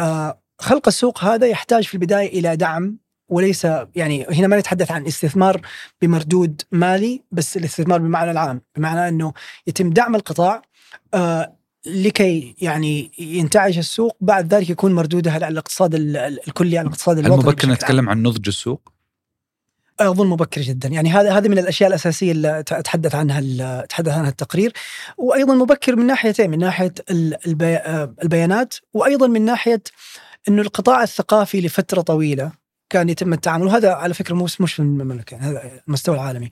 آه 0.00 0.42
خلق 0.58 0.88
السوق 0.88 1.24
هذا 1.24 1.46
يحتاج 1.46 1.84
في 1.84 1.94
البداية 1.94 2.38
إلى 2.38 2.56
دعم 2.56 2.98
وليس 3.28 3.64
يعني 3.94 4.26
هنا 4.30 4.46
ما 4.46 4.58
نتحدث 4.58 4.90
عن 4.90 5.06
استثمار 5.06 5.60
بمردود 6.02 6.62
مالي 6.72 7.22
بس 7.32 7.56
الاستثمار 7.56 7.98
بمعنى 7.98 8.30
العام 8.30 8.62
بمعنى 8.76 9.08
إنه 9.08 9.32
يتم 9.66 9.90
دعم 9.90 10.16
القطاع 10.16 10.62
آه 11.14 11.54
لكي 11.86 12.54
يعني 12.60 13.10
ينتعش 13.18 13.78
السوق 13.78 14.16
بعد 14.20 14.54
ذلك 14.54 14.70
يكون 14.70 14.94
مردودها 14.94 15.32
على 15.32 15.48
الاقتصاد 15.48 15.94
الكلي 15.94 16.78
على 16.78 16.86
الاقتصاد 16.86 17.18
الوطني 17.18 17.44
مبكر 17.44 17.68
نتكلم 17.68 18.08
عن 18.08 18.22
نضج 18.22 18.48
السوق؟ 18.48 18.92
أظن 20.00 20.26
مبكر 20.26 20.60
جدا. 20.60 20.88
يعني 20.88 21.10
هذا 21.10 21.38
هذه 21.38 21.48
من 21.48 21.58
الأشياء 21.58 21.88
الأساسية 21.88 22.32
اللي 22.32 22.62
تحدث 22.62 23.14
عنها 23.14 23.86
تحدث 23.86 24.12
عنها 24.12 24.30
التقرير. 24.30 24.72
وأيضا 25.18 25.54
مبكر 25.54 25.96
من 25.96 26.06
ناحيتين 26.06 26.50
من 26.50 26.58
ناحية 26.58 26.94
البيانات. 28.22 28.74
وأيضا 28.94 29.26
من 29.26 29.44
ناحية 29.44 29.82
إنه 30.48 30.62
القطاع 30.62 31.02
الثقافي 31.02 31.60
لفترة 31.60 32.00
طويلة 32.00 32.52
كان 32.90 33.08
يتم 33.08 33.32
التعامل. 33.32 33.66
وهذا 33.66 33.92
على 33.92 34.14
فكرة 34.14 34.34
مش 34.34 34.60
مش 34.60 34.72
في 34.72 34.80
المملكة 34.80 35.36
هذا 35.36 35.80
المستوى 35.88 36.14
العالمي. 36.14 36.50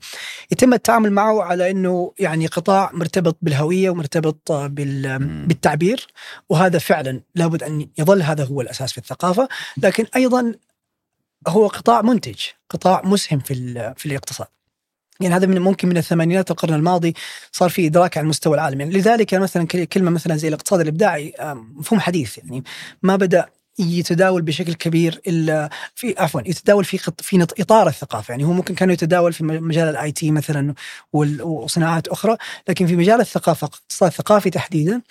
يتم 0.51 0.73
التعامل 0.73 1.11
معه 1.11 1.43
على 1.43 1.71
إنه 1.71 2.13
يعني 2.19 2.47
قطاع 2.47 2.91
مرتبط 2.93 3.37
بالهوية 3.41 3.89
ومرتبط 3.89 4.51
بالتعبير. 4.51 6.07
وهذا 6.49 6.79
فعلا 6.79 7.21
لابد 7.35 7.63
أن 7.63 7.87
يظل 7.97 8.21
هذا 8.21 8.43
هو 8.43 8.61
الأساس 8.61 8.91
في 8.91 8.97
الثقافة. 8.97 9.47
لكن 9.77 10.05
أيضا 10.15 10.53
هو 11.47 11.67
قطاع 11.67 12.01
منتج 12.01 12.39
قطاع 12.69 13.01
مسهم 13.05 13.39
في 13.39 13.93
في 13.97 14.05
الاقتصاد. 14.05 14.47
يعني 15.19 15.35
هذا 15.35 15.47
من 15.47 15.59
ممكن 15.59 15.87
من 15.87 15.97
الثمانينات 15.97 16.51
القرن 16.51 16.73
الماضي 16.73 17.13
صار 17.51 17.69
في 17.69 17.87
إدراك 17.87 18.17
على 18.17 18.23
المستوى 18.23 18.55
العالمي. 18.55 18.83
يعني 18.83 18.95
لذلك 18.97 19.33
مثلا 19.33 19.67
كلمة 19.67 20.11
مثلا 20.11 20.35
زي 20.35 20.47
الاقتصاد 20.47 20.79
الإبداعي 20.79 21.33
مفهوم 21.53 21.99
حديث. 21.99 22.37
يعني 22.37 22.63
ما 23.03 23.15
بدأ 23.15 23.45
يتداول 23.79 24.41
بشكل 24.41 24.73
كبير 24.73 25.21
إلا 25.27 25.69
في 25.95 26.15
عفوا 26.17 26.41
يتداول 26.45 26.85
في 26.85 26.97
في 26.97 27.47
إطار 27.59 27.87
الثقافة. 27.87 28.31
يعني 28.31 28.43
هو 28.43 28.51
ممكن 28.51 28.75
كان 28.75 28.89
يتداول 28.89 29.33
في 29.33 29.43
مجال 29.43 29.89
ال 29.89 30.11
IT 30.11 30.31
مثلا 30.31 30.73
وصناعات 31.13 32.07
أخرى 32.07 32.37
لكن 32.67 32.87
في 32.87 32.95
مجال 32.95 33.21
الثقافة 33.21 33.67
الاقتصاد 33.67 34.11
الثقافي 34.11 34.49
تحديدا 34.49 35.01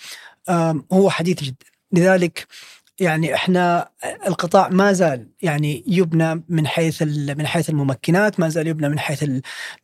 هو 0.93 1.09
حديث 1.09 1.43
جدا. 1.43 1.65
لذلك 1.91 2.47
يعني 2.99 3.35
إحنا 3.35 3.89
القطاع 4.27 4.69
ما 4.69 4.93
زال 4.93 5.27
يعني 5.41 5.83
يبنى 5.87 6.43
من 6.49 6.67
حيث 6.67 7.01
من 7.37 7.47
حيث 7.47 7.69
الممكنات، 7.69 8.39
ما 8.39 8.49
زال 8.49 8.67
يبنى 8.67 8.89
من 8.89 8.99
حيث 8.99 9.23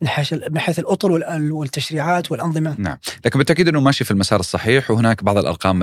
من 0.00 0.08
حيث 0.08 0.32
من 0.32 0.58
حيث 0.58 0.78
الأطر 0.78 1.12
والتشريعات 1.52 2.32
والأنظمة. 2.32 2.74
نعم، 2.78 2.98
لكن 3.24 3.38
بالتأكيد 3.38 3.68
إنه 3.68 3.80
ماشي 3.80 4.04
في 4.04 4.10
المسار 4.10 4.40
الصحيح 4.40 4.90
وهناك 4.90 5.24
بعض 5.24 5.38
الأرقام 5.38 5.80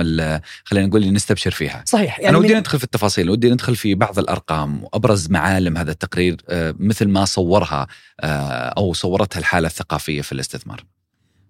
خلينا 0.64 0.86
نقول 0.86 1.02
اللي 1.02 1.10
نستبشر 1.10 1.50
فيها. 1.50 1.84
صحيح 1.86 2.18
يعني 2.18 2.30
أنا 2.30 2.38
ودي 2.38 2.54
ندخل 2.54 2.78
في 2.78 2.84
التفاصيل، 2.84 3.30
ودي 3.30 3.50
ندخل 3.50 3.76
في 3.76 3.94
بعض 3.94 4.18
الأرقام 4.18 4.84
وأبرز 4.84 5.30
معالم 5.30 5.78
هذا 5.78 5.90
التقرير 5.90 6.36
آه، 6.48 6.74
مثل 6.78 7.08
ما 7.08 7.24
صورها 7.24 7.86
آه، 8.20 8.68
أو 8.68 8.92
صورتها 8.92 9.40
الحالة 9.40 9.66
الثقافية 9.66 10.22
في 10.22 10.32
الاستثمار. 10.32 10.84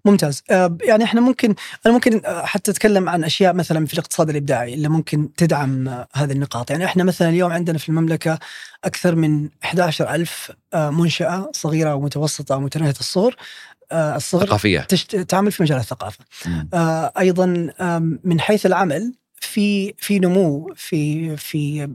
ممتاز. 0.04 0.42
آه، 0.50 0.76
يعني 0.84 1.04
إحنا 1.04 1.20
ممكن 1.20 1.54
أنا 1.86 1.94
ممكن 1.94 2.20
آه، 2.24 2.44
حتى 2.44 2.70
أتكلم 2.70 3.08
عن 3.08 3.24
أشياء 3.24 3.54
مثلا 3.54 3.86
في 3.86 3.94
الاقتصاد 3.94 4.30
الإبداعي 4.30 4.74
اللي 4.74 4.88
ممكن 4.88 5.34
تدعم 5.36 5.88
آه، 5.88 6.08
هذه 6.14 6.32
النقاط. 6.32 6.70
يعني 6.70 6.84
إحنا 6.84 7.04
مثلا 7.04 7.28
اليوم 7.28 7.52
عندنا 7.52 7.78
في 7.78 7.88
المملكة 7.88 8.38
أكثر 8.84 9.14
من 9.14 9.48
11 9.64 10.14
ألف 10.14 10.52
منشأة 10.74 11.50
صغيرة 11.52 11.94
ومتوسطه 11.94 12.56
ومتناهيه 12.56 12.94
الصغر. 13.00 13.36
الصغر 13.92 14.46
ثقافية. 14.46 14.80
تشت... 14.80 15.16
تعمل 15.16 15.52
في 15.52 15.62
مجال 15.62 15.78
الثقافة. 15.78 16.24
أيضا 17.18 17.46
من 18.24 18.40
حيث 18.40 18.66
العمل 18.66 19.14
في 19.34 19.94
في 19.98 20.18
نمو 20.18 20.72
في 20.76 21.36
في 21.36 21.88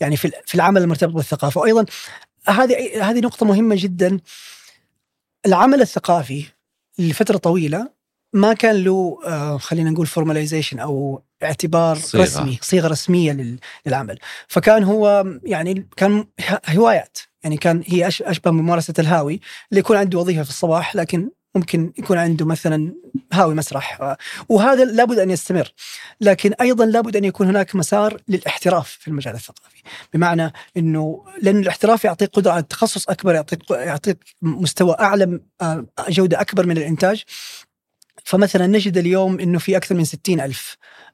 يعني 0.00 0.16
في 0.16 0.30
في 0.46 0.54
العمل 0.54 0.82
المرتبط 0.82 1.12
بالثقافة. 1.12 1.60
وأيضا 1.60 1.84
هذه 2.48 3.10
هذه 3.10 3.20
نقطة 3.20 3.46
مهمة 3.46 3.76
جدا. 3.78 4.20
العمل 5.46 5.80
الثقافي 5.80 6.44
لفترة 7.00 7.36
طويلة 7.36 7.90
ما 8.34 8.52
كان 8.52 8.76
له 8.84 9.18
آه 9.26 9.58
خلينا 9.58 9.90
نقول 9.90 10.06
فورماليزيشن 10.06 10.78
أو 10.78 11.22
اعتبار 11.42 11.96
صيغة. 11.96 12.22
رسمي 12.22 12.58
صيغة 12.62 12.88
رسمية 12.88 13.58
للعمل. 13.86 14.18
فكان 14.48 14.84
هو 14.84 15.26
يعني 15.44 15.88
كان 15.96 16.24
هوايات. 16.68 17.18
يعني 17.44 17.56
كان 17.56 17.82
هي 17.86 18.08
أشبه 18.08 18.50
بممارسة 18.50 18.94
الهاوي. 18.98 19.40
اللي 19.70 19.80
يكون 19.80 19.96
عنده 19.96 20.18
وظيفة 20.18 20.42
في 20.42 20.50
الصباح 20.50 20.96
لكن 20.96 21.30
ممكن 21.54 21.92
يكون 21.98 22.18
عنده 22.18 22.46
مثلا 22.46 22.94
هاوي 23.32 23.54
مسرح 23.54 24.16
وهذا 24.48 24.84
لابد 24.84 25.18
أن 25.18 25.30
يستمر. 25.30 25.72
لكن 26.20 26.52
أيضا 26.60 26.86
لابد 26.86 27.16
أن 27.16 27.24
يكون 27.24 27.46
هناك 27.46 27.76
مسار 27.76 28.20
للاحتراف 28.28 28.98
في 29.00 29.08
المجال 29.08 29.34
الثقافي. 29.34 29.82
بمعنى 30.14 30.52
إنه 30.76 31.24
لأن 31.42 31.58
الاحتراف 31.58 32.04
يعطيك 32.04 32.30
قدرة 32.30 32.52
على 32.52 32.60
التخصص 32.60 33.08
أكبر 33.08 33.34
يعطيك 33.34 33.70
يعطيك 33.70 34.18
مستوى 34.42 34.96
أعلى 35.00 35.40
آه، 35.60 35.86
جودة 36.08 36.40
أكبر 36.40 36.66
من 36.66 36.76
الإنتاج. 36.76 37.24
فمثلا 38.24 38.66
نجد 38.66 38.98
اليوم 38.98 39.40
إنه 39.40 39.58
في 39.58 39.76
أكثر 39.76 39.94
من 39.94 40.04
ستين 40.04 40.40
ألف 40.40 40.76
آه، 40.76 41.09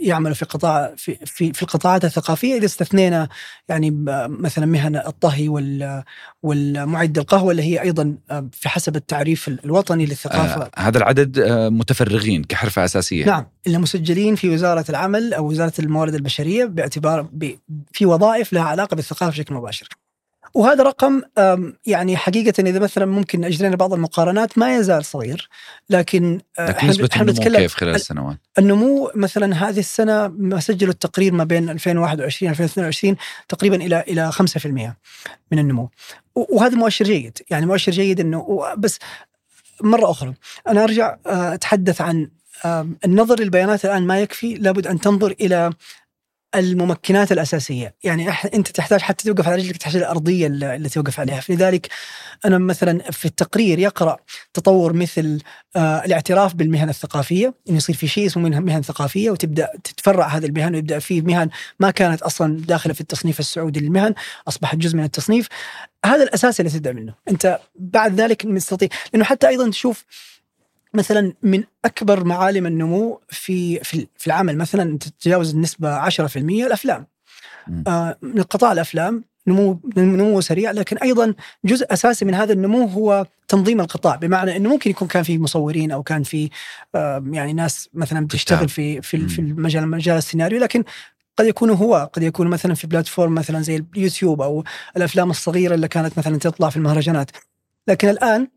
يعملوا 0.00 0.34
في 0.34 0.44
قطاع 0.44 0.94
في 0.96 1.18
في, 1.26 1.52
في 1.52 1.62
القطاعات 1.62 2.04
الثقافية. 2.04 2.56
إذا 2.56 2.64
استثنينا 2.64 3.28
يعني 3.68 3.90
مثلا 4.28 4.66
مهن 4.66 4.96
الطهي 4.96 5.48
وال 5.48 6.02
والمعد 6.42 7.18
القهوة 7.18 7.50
اللي 7.50 7.62
هي 7.62 7.82
أيضا 7.82 8.16
آه، 8.30 8.48
في 8.52 8.68
حسب 8.68 8.96
التعريف 8.96 9.48
الوطني 9.48 10.06
للثقافة. 10.06 10.62
آه 10.62 10.70
هذا 10.76 10.98
العدد 10.98 11.38
آه 11.38 11.68
متفرغين 11.68 12.44
كحرفة 12.44 12.84
أساسية. 12.84 13.26
نعم. 13.26 13.46
اللي 13.66 13.78
مسجلين 13.78 14.34
في 14.34 14.50
وزارة 14.50 14.84
العمل 14.88 15.34
أو 15.34 15.46
وزارة 15.46 15.72
الموارد 15.78 16.14
البشرية 16.14 16.64
باعتبار 16.64 17.28
في 17.92 18.06
وظائف 18.06 18.52
لها 18.52 18.62
علاقة 18.62 18.94
بالثقافة 18.94 19.30
بشكل 19.30 19.54
مباشر. 19.54 19.88
وهذا 20.54 20.82
رقم 20.82 21.22
يعني 21.86 22.16
حقيقة 22.16 22.60
إذا 22.60 22.78
مثلا 22.78 23.06
ممكن 23.06 23.44
أجرينا 23.44 23.76
بعض 23.76 23.92
المقارنات 23.92 24.58
ما 24.58 24.76
يزال 24.76 25.04
صغير 25.04 25.48
لكن, 25.90 26.40
آه، 26.58 26.68
لكن 26.68 26.86
نسبة 26.86 27.08
النمو 27.16 27.32
كيف 27.32 27.74
خلال 27.74 27.94
السنوات؟ 27.94 28.36
النمو 28.58 29.10
مثلا 29.14 29.68
هذه 29.68 29.78
السنة 29.78 30.28
ما 30.28 30.60
سجلوا 30.60 30.92
التقرير 30.92 31.32
ما 31.32 31.44
بين 31.44 31.70
2021 31.70 32.50
2022 32.50 33.16
تقريبا 33.48 33.76
إلى 33.76 34.00
إلى 34.08 34.32
5% 34.32 34.96
من 35.52 35.58
النمو 35.58 35.90
وهذا 36.34 36.76
مؤشر 36.76 37.04
جيد 37.04 37.38
يعني 37.50 37.66
مؤشر 37.66 37.92
جيد 37.92 38.20
إنه 38.20 38.74
بس 38.78 38.98
مرة 39.80 40.10
أخرى 40.10 40.34
أنا 40.68 40.84
أرجع 40.84 41.16
آه، 41.26 41.54
أتحدث 41.54 42.00
عن 42.00 42.30
النظر 43.04 43.40
للبيانات 43.40 43.84
الآن 43.84 44.06
ما 44.06 44.20
يكفي 44.20 44.54
لابد 44.54 44.86
أن 44.86 45.00
تنظر 45.00 45.34
إلى 45.40 45.72
الممكنات 46.56 47.32
الأساسية، 47.32 47.94
يعني 48.04 48.30
أنت 48.30 48.68
تحتاج 48.68 49.00
حتى 49.00 49.24
توقف 49.24 49.48
على 49.48 49.56
رجلك 49.56 49.76
تحتاج 49.76 49.96
الأرضية 49.96 50.46
اللي 50.46 50.88
توقف 50.88 51.20
عليها، 51.20 51.40
فلذلك 51.40 51.88
أنا 52.44 52.58
مثلا 52.58 53.10
في 53.10 53.24
التقرير 53.24 53.78
يقرأ 53.78 54.16
تطور 54.54 54.92
مثل 54.92 55.40
آه 55.76 56.04
الاعتراف 56.04 56.54
بالمهن 56.54 56.88
الثقافية، 56.88 57.54
إنه 57.68 57.76
يصير 57.76 57.96
في 57.96 58.06
شيء 58.08 58.26
اسمه 58.26 58.60
مهن 58.60 58.82
ثقافية 58.82 59.30
وتبدأ 59.30 59.68
تتفرع 59.84 60.26
هذه 60.26 60.46
المهن 60.46 60.74
ويبدأ 60.74 60.98
في 60.98 61.20
مهن 61.20 61.50
ما 61.80 61.90
كانت 61.90 62.22
أصلا 62.22 62.60
داخلة 62.60 62.94
في 62.94 63.00
التصنيف 63.00 63.40
السعودي 63.40 63.80
للمهن، 63.80 64.14
أصبحت 64.48 64.76
جزء 64.76 64.96
من 64.96 65.04
التصنيف. 65.04 65.48
هذا 66.04 66.22
الأساس 66.22 66.60
اللي 66.60 66.70
تبدأ 66.70 66.92
منه، 66.92 67.14
أنت 67.30 67.58
بعد 67.74 68.20
ذلك 68.20 68.46
مستطيع. 68.46 68.88
لأنه 69.12 69.24
حتى 69.24 69.48
أيضا 69.48 69.70
تشوف 69.70 70.04
مثلا 70.94 71.32
من 71.42 71.64
أكبر 71.84 72.24
معالم 72.24 72.66
النمو 72.66 73.20
في 73.28 73.78
في 73.78 74.06
في 74.16 74.26
العمل. 74.26 74.58
مثلا 74.58 74.98
تتجاوز 74.98 75.54
النسبة 75.54 76.10
10% 76.10 76.36
الافلام 76.36 77.06
آه 77.86 78.18
من 78.22 78.42
قطاع 78.42 78.72
الأفلام 78.72 79.24
نمو 79.46 79.80
نمو 79.96 80.40
سريع 80.40 80.70
لكن 80.70 80.96
أيضا 80.98 81.34
جزء 81.64 81.92
أساسي 81.92 82.24
من 82.24 82.34
هذا 82.34 82.52
النمو 82.52 82.86
هو 82.86 83.26
تنظيم 83.48 83.80
القطاع. 83.80 84.16
بمعنى 84.16 84.56
إنه 84.56 84.68
ممكن 84.68 84.90
يكون 84.90 85.08
كان 85.08 85.22
في 85.22 85.38
مصورين 85.38 85.90
أو 85.92 86.02
كان 86.02 86.22
في 86.22 86.50
آه 86.94 87.24
يعني 87.30 87.52
ناس 87.52 87.88
مثلا 87.94 88.26
بتشتغل 88.26 88.68
في 88.68 89.02
في 89.02 89.28
في 89.28 89.38
المجال 89.38 89.88
مجال 89.88 90.16
السيناريو 90.16 90.60
لكن 90.60 90.84
قد 91.36 91.46
يكون 91.46 91.70
هو 91.70 92.10
قد 92.12 92.22
يكون 92.22 92.46
مثلا 92.48 92.74
في 92.74 92.86
بلاتفورم 92.86 93.34
مثلا 93.34 93.60
زي 93.62 93.84
اليوتيوب 93.96 94.42
أو 94.42 94.64
الأفلام 94.96 95.30
الصغيرة 95.30 95.74
اللي 95.74 95.88
كانت 95.88 96.18
مثلا 96.18 96.38
تطلع 96.38 96.70
في 96.70 96.76
المهرجانات. 96.76 97.30
لكن 97.88 98.08
الآن 98.08 98.48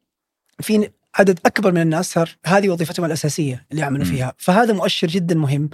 في 0.62 0.90
عدد 1.20 1.40
أكبر 1.46 1.72
من 1.72 1.82
الناس 1.82 2.12
صار 2.12 2.38
هذه 2.46 2.70
وظيفتهم 2.70 3.06
الأساسية 3.06 3.66
اللي 3.72 3.82
يعملوا 3.82 4.06
فيها، 4.06 4.34
فهذا 4.38 4.74
مؤشر 4.74 5.08
جدا 5.08 5.36
مهم. 5.36 5.70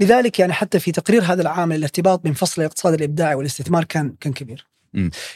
لذلك 0.00 0.38
يعني 0.38 0.52
حتى 0.52 0.78
في 0.78 0.92
تقرير 0.92 1.22
هذا 1.22 1.42
العامل 1.42 1.76
الارتباط 1.76 2.22
بين 2.22 2.32
فصل 2.32 2.62
الاقتصاد 2.62 2.94
الإبداعي 2.94 3.34
والاستثمار 3.34 3.84
كان 3.84 4.14
كان 4.20 4.32
كبير. 4.32 4.69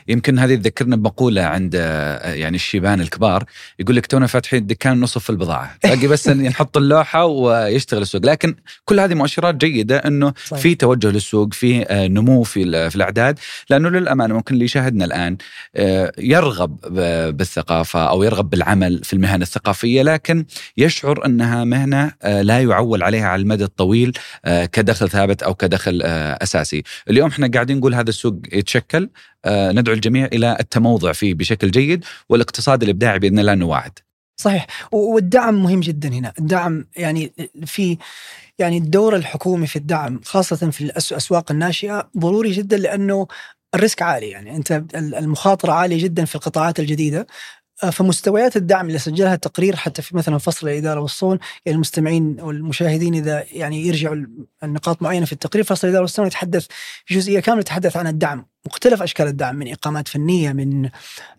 يمكن 0.08 0.38
هذه 0.38 0.54
تذكرنا 0.54 0.96
بمقولة 0.96 1.42
عند 1.42 1.74
آه، 1.76 2.32
يعني 2.34 2.56
الشيبان 2.56 3.00
الكبار 3.00 3.44
يقول 3.78 3.96
لك 3.96 4.06
تونا 4.06 4.26
فاتحين 4.26 4.66
دكان 4.66 5.00
نصف 5.00 5.30
البضاعة. 5.30 5.76
باقي 5.84 6.06
بس 6.06 6.28
نحط 6.28 6.76
اللوحة 6.76 7.24
ويشتغل 7.24 8.02
السوق. 8.02 8.26
لكن 8.26 8.56
كل 8.84 9.00
هذه 9.00 9.14
مؤشرات 9.14 9.54
جيدة 9.54 9.96
إنه 9.96 10.32
صحيح. 10.46 10.62
في 10.62 10.74
توجه 10.74 11.10
للسوق 11.10 11.54
في 11.54 11.82
آه، 11.82 12.06
نمو 12.06 12.42
في 12.42 12.90
في 12.90 12.96
الأعداد. 12.96 13.38
لأنه 13.70 13.88
للأمانة 13.88 14.34
ممكن 14.34 14.54
اللي 14.54 14.64
يشاهدنا 14.64 15.04
الآن 15.04 15.36
آه، 15.76 16.12
يرغب 16.18 16.76
بالثقافة 17.36 18.08
أو 18.08 18.22
يرغب 18.22 18.50
بالعمل 18.50 19.04
في 19.04 19.12
المهن 19.12 19.42
الثقافية 19.42 20.02
لكن 20.02 20.44
يشعر 20.76 21.26
إنها 21.26 21.64
مهنة 21.64 22.12
لا 22.24 22.60
يعول 22.60 23.02
عليها 23.02 23.28
على 23.28 23.42
المدى 23.42 23.64
الطويل 23.64 24.18
كدخل 24.46 25.10
ثابت 25.10 25.42
أو 25.42 25.54
كدخل 25.54 26.02
أساسي. 26.42 26.82
اليوم 27.10 27.28
إحنا 27.28 27.50
قاعدين 27.54 27.78
نقول 27.78 27.94
هذا 27.94 28.08
السوق 28.08 28.34
يتشكل 28.52 29.10
ندعو 29.46 29.94
الجميع 29.94 30.26
إلى 30.26 30.56
التموضع 30.60 31.12
فيه 31.12 31.34
بشكل 31.34 31.70
جيد 31.70 32.04
والاقتصاد 32.28 32.82
الإبداعي 32.82 33.18
بإذن 33.18 33.38
الله 33.38 33.54
نواعد. 33.54 33.98
صحيح. 34.36 34.66
والدعم 34.92 35.62
مهم 35.62 35.80
جدا 35.80 36.08
هنا، 36.08 36.32
الدعم 36.38 36.86
يعني 36.96 37.32
في 37.66 37.98
يعني 38.58 38.78
الدور 38.78 39.16
الحكومي 39.16 39.66
في 39.66 39.76
الدعم 39.76 40.20
خاصة 40.24 40.70
في 40.70 40.80
الأسواق 40.80 41.50
الناشئة 41.50 42.10
ضروري 42.18 42.52
جدا 42.52 42.76
لأنه 42.76 43.26
الريسك 43.74 44.02
عالي. 44.02 44.30
يعني 44.30 44.56
أنت 44.56 44.84
المخاطرة 44.94 45.72
عالية 45.72 46.04
جدا 46.04 46.24
في 46.24 46.34
القطاعات 46.34 46.80
الجديدة. 46.80 47.26
آه، 47.82 47.90
فمستويات 47.90 48.56
الدعم 48.56 48.86
اللي 48.86 48.98
سجلها 48.98 49.34
التقرير 49.34 49.76
حتى 49.76 50.02
في 50.02 50.16
مثلا 50.16 50.38
فصل 50.38 50.68
الإدارة 50.68 51.00
والصون 51.00 51.38
يعني 51.66 51.76
المستمعين 51.76 52.40
والمشاهدين 52.40 53.14
إذا 53.14 53.44
يعني 53.52 53.86
يرجعوا 53.86 54.26
النقاط 54.62 55.02
معينة 55.02 55.26
في 55.26 55.32
التقرير 55.32 55.64
فصل 55.64 55.86
الإدارة 55.86 56.02
والصون 56.02 56.26
يتحدث 56.26 56.66
جزئيه 57.10 57.40
كاملة 57.40 57.60
يتحدث 57.60 57.96
عن 57.96 58.06
الدعم. 58.06 58.46
مختلف 58.66 59.02
أشكال 59.02 59.26
الدعم 59.26 59.56
من 59.56 59.72
إقامات 59.72 60.08
فنية 60.08 60.52
من 60.52 60.88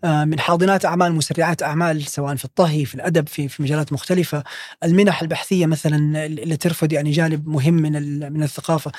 آه، 0.04 0.24
من 0.24 0.40
حاضنات 0.40 0.84
أعمال 0.84 1.12
مسرعات 1.12 1.62
أعمال 1.62 2.06
سواء 2.06 2.36
في 2.36 2.44
الطهي 2.44 2.84
في 2.84 2.94
الأدب 2.94 3.28
في 3.28 3.48
في 3.48 3.62
مجالات 3.62 3.92
مختلفة. 3.92 4.44
المنح 4.84 5.22
البحثية 5.22 5.66
مثلا 5.66 6.26
اللي 6.26 6.56
ترفض 6.56 6.92
يعني 6.92 7.10
جانب 7.10 7.48
مهم 7.48 7.74
من 7.74 7.92
من 8.32 8.42
الثقافة. 8.42 8.92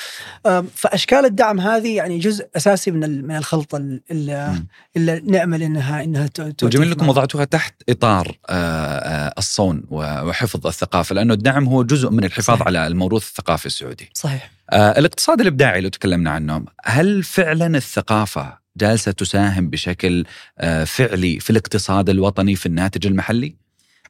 آه، 0.46 0.66
فأشكال 0.76 1.26
الدعم 1.26 1.60
هذه 1.60 1.96
يعني 1.96 2.20
جزء 2.20 2.48
أساسي 2.56 2.92
من 2.92 3.28
من 3.28 3.36
الخلطة 3.36 3.78
اللي, 4.12 4.62
اللي 4.98 5.20
نأمل 5.20 5.64
إنها 5.64 6.04
إنها 6.04 6.30
وجميل 6.64 6.92
لكم 6.92 7.10
وضعتوها 7.10 7.46
تحت 7.46 7.74
إطار 7.90 8.38
آه، 8.50 9.34
الصون 9.38 9.84
وحفظ 9.90 10.68
الثقافة 10.68 11.16
لأنه 11.16 11.34
الدعم 11.34 11.66
هو 11.66 11.84
جزء 11.84 12.10
من 12.10 12.24
الحفاظ 12.24 12.56
صحيح. 12.56 12.68
على 12.68 12.88
الموروث 12.88 13.28
الثقافي 13.28 13.66
السعودي. 13.66 14.10
صحيح. 14.14 14.57
الاقتصاد 14.74 15.42
الإبداعي 15.42 15.82
لو 15.82 15.90
تكلمنا 15.90 16.32
عنه 16.32 16.66
هل 16.86 17.24
فعلا 17.24 17.78
الثقافة 17.78 18.58
جالسة 18.78 19.12
تساهم 19.12 19.70
بشكل 19.70 20.26
آه 20.58 20.84
فعلي 20.84 21.40
في 21.40 21.50
الاقتصاد 21.50 22.10
الوطني 22.10 22.56
في 22.56 22.66
الناتج 22.66 23.08
المحلي؟ 23.08 23.56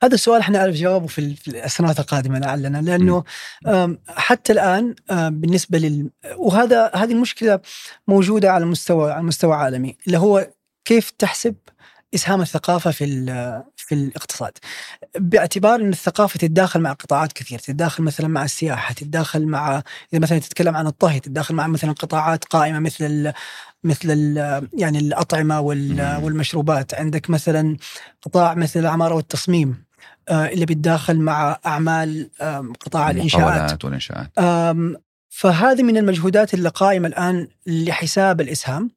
هذا 0.04 0.14
السؤال 0.14 0.42
إحنا 0.42 0.60
نعرف 0.60 0.76
جوابه 0.76 1.08
في 1.08 1.36
السنوات 1.48 2.00
القادمة 2.00 2.40
لعلنا 2.40 2.82
لأنه 2.82 3.24
حتى 4.08 4.54
الآن 4.54 4.96
بالنسبة 5.12 5.78
لل 5.78 6.10
وهذا 6.38 6.92
هذه 6.96 7.12
المشكلة 7.12 7.60
موجودة 8.08 8.52
على 8.52 8.66
مستوى 8.66 9.12
على 9.12 9.24
مستوى 9.24 9.56
عالمي 9.56 9.98
اللي 10.08 10.18
هو 10.18 10.48
كيف 10.86 11.10
تحسب 11.10 11.56
إسهام 12.16 12.42
الثقافة 12.42 12.92
في 12.92 13.06
في 13.76 13.96
الاقتصاد. 13.96 14.52
باعتبار 15.18 15.82
إن 15.82 15.90
الثقافة 15.90 16.38
تتداخل 16.38 16.80
مع 16.80 16.94
قطاعات 16.94 17.34
كثير 17.34 17.60
تتداخل 17.60 18.04
مثلا 18.04 18.28
مع 18.28 18.44
السياحة 18.44 18.94
تتداخل 18.94 19.46
مع 19.48 19.84
إذا 20.14 20.22
مثلا 20.22 20.40
تتكلم 20.40 20.76
عن 20.76 20.88
الطهي 20.88 21.20
تتداخل 21.20 21.56
مع 21.56 21.68
مثلا 21.68 21.92
قطاعات 21.92 22.46
قائمة 22.46 22.80
مثل 22.80 23.32
مثل 23.84 24.38
يعني 24.74 25.00
الأطعمة 25.00 25.60
والمشروبات. 25.60 26.94
عندك 26.94 27.30
مثلا 27.30 27.78
قطاع 28.22 28.54
مثل 28.54 28.80
العمارة 28.80 29.16
والتصميم 29.16 29.88
آه، 30.30 30.48
اللي 30.48 30.66
بيتداخل 30.66 31.20
مع 31.20 31.60
أعمال 31.66 32.30
قطاع 32.80 33.12
الإنشاءات. 33.12 33.84
والإنشاءات. 33.86 34.40
فهذه 35.38 35.84
من 35.84 35.98
المجهودات 35.98 36.54
اللي 36.54 36.70
قائمة 36.70 37.08
الآن 37.08 37.48
لحساب 37.68 38.42
الإسهام. 38.42 38.92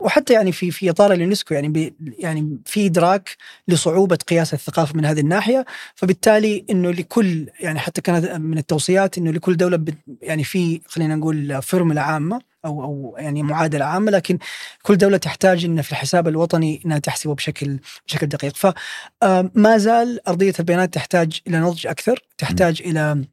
وحتى 0.00 0.32
يعني 0.32 0.52
في 0.52 0.70
في 0.70 0.90
إطار 0.90 1.12
اليونسكو 1.12 1.54
يعني 1.54 1.94
يعني 2.18 2.58
في 2.64 2.86
إدراك 2.86 3.36
لصعوبة 3.68 4.16
قياس 4.16 4.54
الثقافة 4.54 4.94
من 4.94 5.04
هذه 5.04 5.20
الناحية. 5.20 5.64
فبالتالي 5.94 6.64
إنه 6.70 6.90
لكل 6.90 7.46
يعني 7.60 7.78
حتى 7.78 8.00
كانت 8.00 8.30
من 8.30 8.58
التوصيات 8.58 9.18
إنه 9.18 9.30
لكل 9.30 9.56
دولة 9.56 9.84
يعني 10.22 10.44
في 10.44 10.80
خلينا 10.86 11.16
نقول 11.16 11.62
فورمولا 11.62 12.02
عامة 12.02 12.40
أو 12.64 12.84
أو 12.84 13.16
يعني 13.18 13.42
معادلة 13.42 13.84
عامة 13.84 14.10
لكن 14.10 14.38
كل 14.82 14.96
دولة 14.96 15.16
تحتاج 15.16 15.64
ان 15.64 15.82
في 15.82 15.92
الحساب 15.92 16.28
الوطني 16.28 16.82
إنها 16.86 16.98
تحسبه 16.98 17.34
بشكل 17.34 17.78
بشكل 18.06 18.26
دقيق. 18.26 18.56
فما 18.56 19.78
زال 19.78 20.28
أرضية 20.28 20.54
البيانات 20.58 20.94
تحتاج 20.94 21.40
إلى 21.46 21.58
نضج 21.58 21.86
أكثر 21.86 22.18
تحتاج 22.38 22.82
إلى 22.84 23.24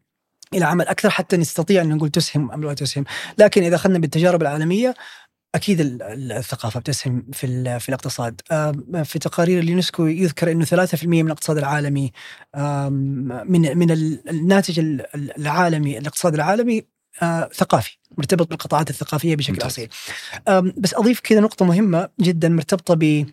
إلى 0.56 0.66
عمل 0.66 0.88
أكثر 0.88 1.10
حتى 1.10 1.38
نستطيع 1.38 1.82
أن 1.82 1.90
نقول 1.90 2.10
تسهم 2.10 2.52
أم 2.52 2.64
لا 2.64 2.74
تسهم. 2.74 3.04
لكن 3.38 3.64
إذا 3.64 3.76
أخذنا 3.76 4.00
بالتجارب 4.00 4.42
العالمية 4.42 4.94
أكيد 5.56 5.98
الثقافة 6.02 6.80
بتسهم 6.80 7.26
في 7.34 7.80
في 7.80 7.90
الاقتصاد. 7.90 8.42
في 9.04 9.20
تقارير 9.20 9.60
اليونسكو 9.60 10.06
يذكر 10.06 10.52
إنه 10.52 10.66
3% 10.66 11.06
من 11.06 11.26
الاقتصاد 11.26 11.58
العالمي 11.58 12.12
من 13.46 13.78
من 13.78 13.92
الناتج 14.30 14.80
العالمي 15.16 15.98
الاقتصاد 15.98 16.34
العالمي 16.34 16.86
ثقافي 17.54 17.98
مرتبط 18.18 18.50
بالقطاعات 18.50 18.90
الثقافية 18.90 19.36
بشكل 19.36 19.68
اصيل 19.68 19.90
بس 20.78 20.94
أضيف 20.94 21.20
كذا 21.20 21.40
نقطة 21.40 21.66
مهمة 21.66 22.10
جدا 22.22 22.50
مرتبطة 22.50 22.94
ب 22.94 23.26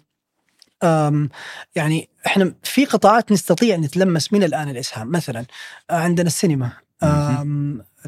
يعني 1.76 2.08
إحنا 2.26 2.54
في 2.62 2.84
قطاعات 2.84 3.32
نستطيع 3.32 3.76
نتلمس 3.76 4.32
من 4.32 4.42
الآن 4.42 4.68
الإسهام. 4.68 5.10
مثلا 5.10 5.44
عندنا 5.90 6.26
السينما. 6.26 6.72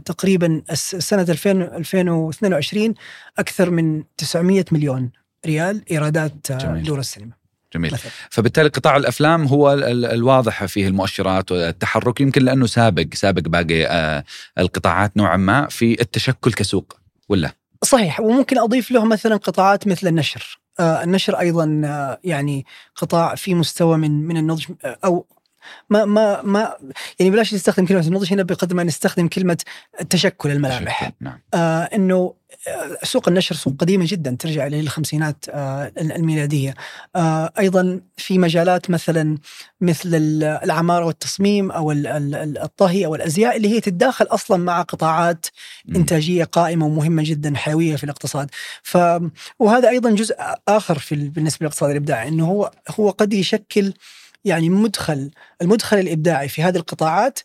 تقريبا 0.04 0.62
سنة 0.74 1.22
2022 1.22 2.94
أكثر 3.38 3.70
من 3.70 4.04
900 4.16 4.64
مليون 4.72 5.10
ريال 5.46 5.82
إيرادات 5.90 6.50
آه،. 6.50 6.76
دور 6.76 6.98
السينما. 6.98 7.32
جميل. 7.74 7.92
مثلا. 7.92 8.10
فبالتالي 8.30 8.68
قطاع 8.68 8.96
الأفلام 8.96 9.46
هو 9.46 9.72
الواضحه 9.72 10.66
فيه 10.66 10.88
المؤشرات 10.88 11.52
والتحرك 11.52 12.20
يمكن 12.20 12.44
لأنه 12.44 12.66
سابق 12.66 13.14
سابق 13.14 13.42
باقي 13.48 13.86
آه، 13.86 14.24
القطاعات 14.58 15.16
نوعا 15.16 15.36
ما 15.36 15.68
في 15.68 16.00
التشكل 16.00 16.52
كسوق 16.52 16.96
ولا؟ 17.28 17.52
صحيح. 17.84 18.20
وممكن 18.20 18.58
أضيف 18.58 18.90
له 18.90 19.04
مثلا 19.04 19.36
قطاعات 19.36 19.86
مثل 19.86 20.08
النشر. 20.08 20.60
آه، 20.80 21.04
النشر 21.04 21.40
أيضا 21.40 21.64
يعني 22.24 22.66
قطاع 22.96 23.34
في 23.34 23.54
مستوى 23.54 23.98
من 23.98 24.26
من 24.26 24.36
النضج 24.36 24.64
أو 25.04 25.26
ما 25.90 26.04
ما 26.04 26.42
ما 26.42 26.74
يعني 27.18 27.30
بلاش 27.30 27.54
نستخدم 27.54 27.86
كلمة 27.86 28.06
النضج 28.06 28.32
هنا 28.32 28.42
بقدر 28.42 28.76
ما 28.76 28.84
نستخدم 28.84 29.28
كلمة 29.28 29.58
تشكل 30.10 30.50
الملامح. 30.50 31.12
نعم. 31.20 31.38
آه 31.54 31.82
إنه 31.82 32.34
آه، 32.68 32.98
سوق 33.02 33.28
النشر 33.28 33.54
سوق 33.54 33.74
قديمة 33.78 34.04
جدا 34.08 34.36
ترجع 34.38 34.66
إلى 34.66 34.80
الخمسينات 34.80 35.44
آه 35.50 35.92
الميلادية. 35.98 36.74
آه 37.16 37.52
أيضا 37.58 38.00
في 38.16 38.38
مجالات 38.38 38.90
مثلا 38.90 39.38
مثل 39.80 40.08
العماره 40.42 41.04
والتصميم 41.04 41.70
أو 41.70 41.92
الطهي 41.92 43.06
أو 43.06 43.14
الأزياء 43.14 43.56
اللي 43.56 43.68
هي 43.68 43.80
تتداخل 43.80 44.24
أصلا 44.24 44.56
مع 44.56 44.82
قطاعات 44.82 45.46
إنتاجية 45.96 46.44
قائمة 46.44 46.86
ومهمة 46.86 47.22
جدا 47.26 47.56
حيوية 47.56 47.96
في 47.96 48.04
الاقتصاد. 48.04 48.50
ف 48.82 48.98
وهذا 49.58 49.88
أيضا 49.88 50.10
جزء 50.10 50.34
آخر 50.68 50.98
في 50.98 51.14
بالنسبة 51.14 51.58
للاقتصاد 51.60 51.90
الإبداعي 51.90 52.28
إنه 52.28 52.46
هو 52.46 52.70
هو 52.98 53.10
قد 53.10 53.32
يشكل 53.32 53.92
يعني 54.44 54.68
مدخل 54.68 55.30
المدخل 55.62 55.98
الإبداعي 55.98 56.48
في 56.48 56.62
هذه 56.62 56.76
القطاعات 56.76 57.40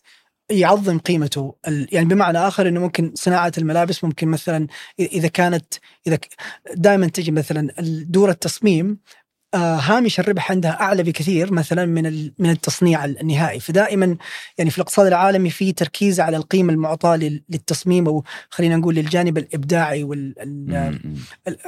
يعظم 0.50 0.98
قيمته. 0.98 1.54
يعني 1.66 2.06
بمعنى 2.06 2.38
آخر 2.38 2.68
إنه 2.68 2.80
ممكن 2.80 3.12
صناعة 3.14 3.52
الملابس 3.58 4.04
ممكن 4.04 4.28
مثلا 4.28 4.66
إذا 5.00 5.28
كانت 5.28 5.74
إذا 6.06 6.18
دائما 6.74 7.06
تجي 7.08 7.30
مثلا 7.30 7.74
دور 8.08 8.30
التصميم 8.30 8.98
هامش 9.54 10.20
الربح 10.20 10.50
عندها 10.50 10.80
أعلى 10.80 11.02
بكثير 11.02 11.52
مثلا 11.52 11.86
من 11.86 12.30
من 12.38 12.50
التصنيع 12.50 13.04
النهائي 13.04 13.60
فدائما 13.60 14.16
يعني 14.58 14.70
في 14.70 14.78
الاقتصاد 14.78 15.06
العالمي 15.06 15.50
في 15.50 15.72
تركيز 15.72 16.20
على 16.20 16.36
القيمة 16.36 16.72
المعطاة 16.72 17.16
للتصميم 17.16 18.06
أو 18.06 18.24
خلينا 18.50 18.76
نقول 18.76 18.94
للجانب 18.94 19.38
الإبداعي 19.38 20.04
وال 20.04 20.34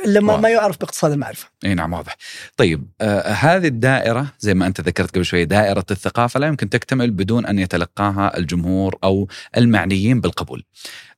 لما 0.07 0.37
ما 0.37 0.49
يعرف 0.49 0.79
باقتصاد 0.79 1.12
المعرفة. 1.12 1.49
إي 1.64 1.75
نعم 1.75 1.93
واضح. 1.93 2.16
طيب 2.57 2.88
آه 3.01 3.33
هذه 3.33 3.66
الدائرة 3.66 4.27
زي 4.38 4.55
ما 4.55 4.66
أنت 4.66 4.81
ذكرت 4.81 5.14
قبل 5.14 5.25
شوي 5.25 5.45
دائرة 5.45 5.87
الثقافة 5.90 6.40
لا 6.40 6.47
يمكن 6.47 6.69
تكتمل 6.69 7.11
بدون 7.11 7.47
أن 7.47 7.59
يتلقاها 7.59 8.38
الجمهور 8.38 8.99
أو 9.05 9.29
المعنيين 9.57 10.21
بالقبول. 10.21 10.64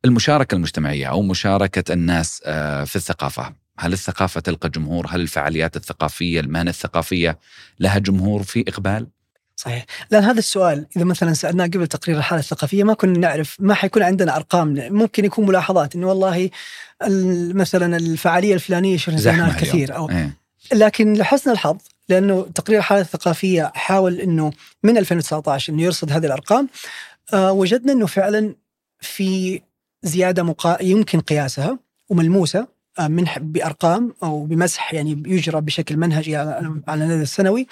المشاركة 0.05 0.55
المجتمعية 0.55 1.07
أو 1.07 1.22
مشاركة 1.22 1.92
الناس 1.92 2.42
آه 2.46 2.85
في 2.85 2.96
الثقافة 2.96 3.62
هل 3.78 3.92
الثقافة 3.92 4.40
تلقى 4.40 4.68
جمهور؟ 4.68 5.06
هل 5.11 5.20
الفعاليات 5.20 5.76
الثقافية 5.76 6.40
المهنة 6.40 6.70
الثقافية 6.70 7.38
لها 7.80 7.98
جمهور 7.98 8.42
في 8.42 8.64
إقبال؟ 8.68 9.06
صحيح 9.56 9.85
لأن 10.11 10.24
هذا 10.24 10.38
السؤال 10.38 10.87
إذا 10.96 11.04
مثلا 11.04 11.32
سألناه 11.35 11.66
قبل 11.66 11.87
تقرير 11.87 12.18
الحالة 12.18 12.40
الثقافية 12.40 12.85
ما 12.85 12.94
كنا 12.94 13.18
نعرف 13.18 13.56
ما 13.61 13.74
حيكون 13.74 14.02
عندنا 14.02 14.37
أرقام 14.37 14.74
ممكن 14.90 15.24
يكون 15.24 15.46
ملاحظات 15.46 15.94
إنه 15.94 16.08
والله 16.08 16.50
مثلا 17.54 17.96
الفعالية 17.96 18.54
الفلانية 18.54 18.96
شفنا 18.96 19.56
كثير 19.61 19.96
أو 19.96 20.11
إيه. 20.11 20.37
لكن 20.72 21.14
لحسن 21.14 21.50
الحظ 21.50 21.76
لأنه 22.08 22.42
تقرير 22.54 22.78
الحالة 22.78 23.00
الثقافية 23.00 23.72
حاول 23.74 24.20
إنه 24.20 24.52
من 24.82 24.98
2019 24.98 25.72
إنه 25.72 25.82
يرصد 25.82 26.12
هذه 26.12 26.26
الأرقام 26.26 26.68
آه 27.35 27.52
وجدنا 27.52 27.92
إنه 27.92 28.06
فعلا 28.06 28.54
في 29.00 29.61
زيادة 30.02 30.42
مقا... 30.42 30.82
يمكن 30.82 31.20
قياسها 31.20 31.78
وملموسة 32.08 32.61
آه، 32.61 32.68
من 33.00 33.24
بأرقام 33.40 34.14
أو 34.22 34.44
بمسح 34.44 34.94
يعني 34.94 35.22
يجرى 35.26 35.61
بشكل 35.61 35.96
منهجي 35.96 36.37
على 36.37 37.05
المدى 37.05 37.22
السنوي. 37.22 37.66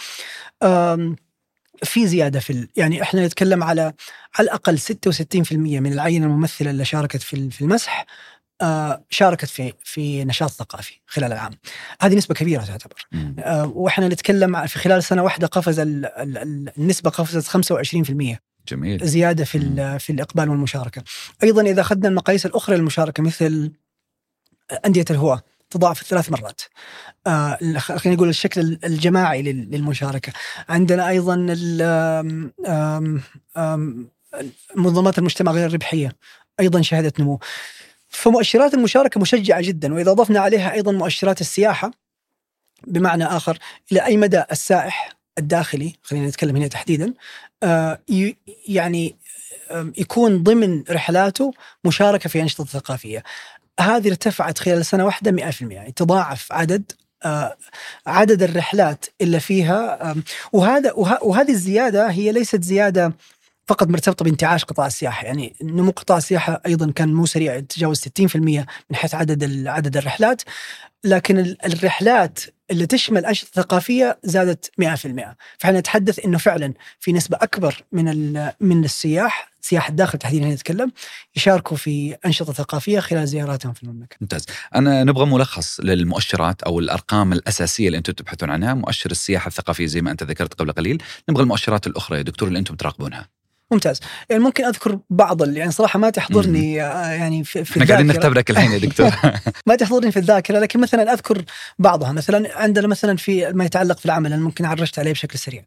في 1.84 2.06
زيادة 2.06 2.40
في 2.40 2.68
يعني 2.76 3.02
إحنا 3.02 3.26
نتكلم 3.26 3.64
على 3.64 3.92
على 4.38 4.44
الأقل 4.44 4.78
66% 4.78 5.52
من 5.52 5.92
العينة 5.92 6.26
الممثلة 6.26 6.70
اللي 6.70 6.84
شاركت 6.84 7.22
في 7.22 7.50
في 7.50 7.62
المسح 7.62 8.06
آه، 8.62 9.04
شاركت 9.10 9.44
في 9.44 9.72
في 9.84 10.24
نشاط 10.24 10.50
ثقافي 10.50 11.00
خلال 11.06 11.32
العام. 11.32 11.52
هذه 12.00 12.14
نسبة 12.14 12.34
كبيرة 12.34 12.62
تعتبر. 12.62 13.08
آه، 13.38 13.66
وإحنا 13.66 14.08
نتكلم 14.08 14.66
في 14.66 14.78
خلال 14.78 15.04
سنة 15.04 15.22
واحدة 15.22 15.46
قفز 15.46 15.76
النسبة 16.78 17.10
قفزت 17.10 17.48
25% 17.48 18.38
جميل. 18.68 19.06
زيادة 19.06 19.44
في 19.44 19.98
في 19.98 20.10
الإقبال 20.12 20.48
والمشاركة. 20.48 21.02
أيضا 21.42 21.62
إذا 21.62 21.80
أخذنا 21.80 22.08
المقاييس 22.08 22.46
الأخرى 22.46 22.76
للمشاركة 22.76 23.22
مثل 23.22 23.72
أندية 24.86 25.04
الهواة 25.10 25.42
تضاعف 25.70 26.02
ثلاث 26.02 26.30
مرات. 26.30 26.60
آه 27.26 27.58
خلينا 27.78 28.16
نقول 28.16 28.28
الشكل 28.28 28.78
الجماعي 28.84 29.42
للمشاركة. 29.42 30.32
عندنا 30.68 31.08
أيضا 31.08 31.36
منظمات 34.76 35.18
المجتمع 35.18 35.52
غير 35.52 35.66
الربحية. 35.66 36.16
أيضا 36.60 36.82
شهدت 36.82 37.20
نمو. 37.20 37.40
فمؤشرات 38.08 38.74
المشاركة 38.74 39.20
مشجعة 39.20 39.60
جدا 39.60 39.94
وإذا 39.94 40.12
ضفنا 40.12 40.40
عليها 40.40 40.72
أيضا 40.72 40.92
مؤشرات 40.92 41.40
السياحة 41.40 41.90
بمعنى 42.86 43.24
آخر 43.24 43.58
إلى 43.92 44.04
أي 44.06 44.16
مدى 44.16 44.42
السائح 44.52 45.12
الداخلي 45.38 45.94
خلينا 46.02 46.28
نتكلم 46.28 46.56
هنا 46.56 46.66
تحديدا 46.66 47.14
آه 47.62 48.00
يعني 48.68 49.16
يكون 49.74 50.42
ضمن 50.42 50.84
رحلاته 50.90 51.52
مشاركة 51.84 52.28
في 52.28 52.42
أنشطة 52.42 52.64
ثقافية. 52.64 53.22
هذه 53.80 54.08
ارتفعت 54.08 54.58
خلال 54.58 54.86
سنة 54.86 55.04
واحدة 55.04 55.50
100% 55.50 55.62
يعني 55.62 55.92
تضاعف 55.92 56.52
عدد 56.52 56.92
آه 57.24 57.56
عدد 58.06 58.42
الرحلات 58.42 59.06
اللي 59.20 59.40
فيها. 59.40 60.14
وهذا 60.52 60.92
وهذه 61.22 61.50
الزيادة 61.50 62.10
هي 62.10 62.32
ليست 62.32 62.62
زيادة 62.62 63.12
فقط 63.66 63.88
مرتبطة 63.88 64.24
بانتعاش 64.24 64.64
قطاع 64.64 64.86
السياحة. 64.86 65.26
يعني 65.26 65.56
نمو 65.62 65.90
قطاع 65.90 66.18
السياحة 66.18 66.62
أيضا 66.66 66.92
كان 66.92 67.14
مو 67.14 67.26
سريع 67.26 67.54
يتجاوز 67.54 68.04
60% 68.20 68.36
من 68.36 68.64
حيث 68.92 69.14
عدد 69.14 69.66
عدد 69.66 69.96
الرحلات. 69.96 70.42
لكن 71.04 71.56
الرحلات 71.64 72.40
اللي 72.70 72.86
تشمل 72.86 73.26
أنشطة 73.26 73.62
ثقافية 73.62 74.18
زادت 74.24 74.70
100% 74.82 74.84
فإحنا 75.58 75.80
نتحدث 75.80 76.24
أنه 76.24 76.38
فعلا 76.38 76.74
في 77.00 77.12
نسبة 77.12 77.38
أكبر 77.42 77.84
من 77.92 78.34
من 78.60 78.84
السياح 78.84 79.49
سياح 79.60 79.88
الداخل 79.88 80.18
تحديدا 80.18 80.46
نتكلم 80.46 80.92
يشاركوا 81.36 81.76
في 81.76 82.16
أنشطة 82.26 82.52
ثقافية 82.52 83.00
خلال 83.00 83.28
زياراتهم 83.28 83.72
في 83.72 83.82
المملكة. 83.82 84.16
ممتاز. 84.20 84.46
أنا 84.74 85.04
نبغى 85.04 85.26
ملخص 85.26 85.80
للمؤشرات 85.80 86.62
أو 86.62 86.78
الأرقام 86.78 87.32
الأساسية 87.32 87.86
اللي 87.86 87.98
أنتم 87.98 88.12
تبحثون 88.12 88.50
عنها 88.50 88.74
مؤشر 88.74 89.10
السياحة 89.10 89.48
الثقافية 89.48 89.86
زي 89.86 90.02
ما 90.02 90.10
أنت 90.10 90.22
ذكرت 90.22 90.54
قبل 90.54 90.72
قليل. 90.72 91.02
نبغى 91.28 91.42
المؤشرات 91.42 91.86
الأخرى 91.86 92.18
يا 92.18 92.22
دكتور 92.22 92.48
اللي 92.48 92.58
أنتم 92.58 92.74
تراقبونها. 92.74 93.28
ممتاز. 93.70 94.00
يعني 94.30 94.42
ممكن 94.42 94.64
أذكر 94.64 94.98
بعض 95.10 95.48
يعني 95.48 95.70
صراحة 95.70 95.98
ما 95.98 96.10
تحضرني 96.10 96.82
آه، 96.82 97.10
يعني 97.10 97.44
في, 97.44 97.64
في 97.64 97.72
إحنا 97.72 97.84
قاعدين 97.84 98.06
نختبرك 98.06 98.50
الحين 98.50 98.72
يا 98.72 98.78
دكتور. 98.78 99.10
ما 99.66 99.76
تحضرني 99.76 100.12
في 100.12 100.18
الذاكرة 100.18 100.58
لكن 100.58 100.80
مثلا 100.80 101.12
أذكر 101.12 101.44
بعضها. 101.78 102.12
مثلا 102.12 102.58
عندنا 102.58 102.86
مثلا 102.86 103.16
في 103.16 103.52
ما 103.52 103.64
يتعلق 103.64 103.98
في 103.98 104.06
العمل 104.06 104.32
أنا 104.32 104.42
ممكن 104.42 104.64
عرجت 104.64 104.98
عليه 104.98 105.12
بشكل 105.12 105.38
سريع. 105.38 105.64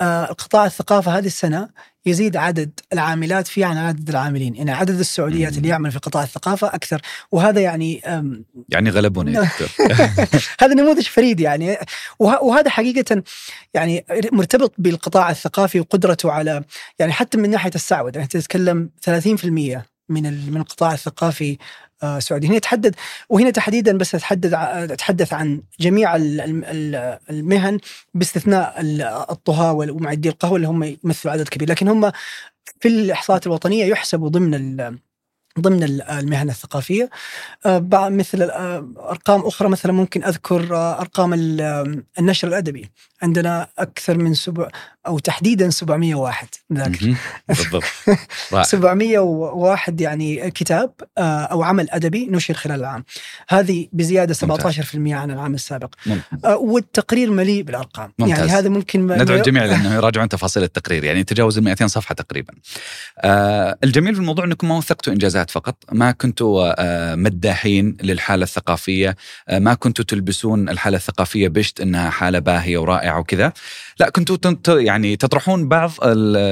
آه 0.00 0.24
قطاع 0.24 0.66
الثقافة 0.66 1.18
هذه 1.18 1.26
السنة 1.26 1.68
يزيد 2.06 2.36
عدد 2.36 2.80
العاملات 2.92 3.48
فيه 3.48 3.66
عن 3.66 3.76
عدد 3.76 4.08
العاملين. 4.08 4.54
يعني 4.54 4.70
عدد 4.70 4.98
السعوديات 4.98 5.56
اللي 5.58 5.68
يعمل 5.68 5.92
في 5.92 5.98
قطاع 5.98 6.22
الثقافة 6.22 6.66
أكثر. 6.66 7.00
وهذا 7.32 7.60
يعني 7.60 8.02
يعني 8.68 8.90
غلبوني 8.90 9.38
هذا 10.60 10.74
نموذج 10.74 11.06
فريد 11.06 11.40
يعني. 11.40 11.76
وهذا 12.18 12.70
حقيقة 12.70 13.22
يعني 13.74 14.04
مرتبط 14.32 14.74
بالقطاع 14.78 15.30
الثقافي 15.30 15.80
وقدرته 15.80 16.32
على 16.32 16.64
يعني 16.98 17.12
حتى 17.12 17.38
من 17.38 17.50
ناحية 17.50 17.72
السعودة. 17.74 18.20
يعني 18.20 18.28
تتكلم 18.28 18.90
30% 19.10 19.10
من 20.08 20.50
من 20.50 20.56
القطاع 20.56 20.92
الثقافي 20.92 21.58
سعودي. 22.18 22.46
هنا 22.46 22.56
يتحدد 22.56 22.94
وهنا 23.28 23.50
تحديدا 23.50 23.98
بس 23.98 24.14
اتحدث 24.14 24.52
اتحدث 24.54 25.32
عن 25.32 25.62
جميع 25.80 26.16
المهن 27.30 27.78
باستثناء 28.14 28.74
الطهاة 29.30 29.72
ومعدي 29.72 30.28
القهوة 30.28 30.56
اللي 30.56 30.68
هم 30.68 30.96
يمثلوا 31.04 31.32
عدد 31.32 31.48
كبير. 31.48 31.68
لكن 31.68 31.88
هم 31.88 32.12
في 32.80 32.88
الإحصاءات 32.88 33.46
الوطنية 33.46 33.84
يحسبوا 33.84 34.28
ضمن 34.28 34.76
ضمن 35.60 35.82
المهن 36.10 36.50
الثقافية. 36.50 37.10
آه، 37.66 38.08
مثل 38.08 38.42
آه، 38.42 38.88
أرقام 38.98 39.40
أخرى 39.40 39.68
مثلا 39.68 39.92
ممكن 39.92 40.24
أذكر 40.24 40.76
أرقام 40.76 41.34
النشر 42.18 42.48
الأدبي. 42.48 42.90
عندنا 43.22 43.68
أكثر 43.78 44.18
من 44.18 44.34
سبع 44.34 44.68
أو 45.06 45.18
تحديدا 45.18 45.70
701 45.70 46.48
نذاكر 46.70 47.14
بالضبط. 47.48 47.84
701 48.62 50.00
يعني 50.00 50.50
كتاب 50.50 50.90
آه، 51.18 51.42
أو 51.42 51.62
عمل 51.62 51.90
أدبي 51.90 52.26
نشر 52.26 52.54
خلال 52.54 52.80
العام. 52.80 53.04
هذه 53.48 53.88
بزيادة 53.92 54.34
17% 54.34 54.94
عن 54.94 55.30
العام 55.30 55.54
السابق. 55.54 55.94
ممتاز. 56.06 56.44
آه، 56.44 56.56
والتقرير 56.56 57.30
مليء 57.30 57.62
بالأرقام. 57.62 58.12
ممتاز. 58.18 58.38
يعني 58.38 58.50
هذا 58.50 58.68
ممكن 58.68 59.06
ندعو 59.06 59.36
الجميع 59.36 59.64
لأنه 59.64 59.94
يراجعون 59.98 60.28
تفاصيل 60.28 60.62
التقرير 60.62 61.04
يعني 61.04 61.24
تجاوز 61.24 61.58
ال 61.58 61.64
200 61.64 61.86
صفحة 61.86 62.14
تقريبا. 62.14 62.54
آه 63.18 63.78
الجميل 63.84 64.14
في 64.14 64.20
الموضوع 64.20 64.44
أنكم 64.44 64.68
ما 64.68 64.76
وثقتوا 64.76 65.12
إنجازات 65.12 65.50
فقط. 65.50 65.84
ما 65.92 66.10
كنتوا 66.10 66.74
آه 66.78 67.14
مداحين 67.14 67.96
للحالة 68.02 68.42
الثقافية. 68.42 69.16
آه 69.48 69.58
ما 69.58 69.74
كنتوا 69.74 70.04
تلبسون 70.04 70.68
الحالة 70.68 70.96
الثقافية 70.96 71.48
بشت 71.48 71.80
إنها 71.80 72.10
حالة 72.10 72.38
باهية 72.38 72.78
ورائعة. 72.78 73.07
وكذا 73.16 73.52
لا 74.00 74.10
كنتوا 74.10 74.80
يعني 74.80 75.16
تطرحون 75.16 75.68
بعض 75.68 75.90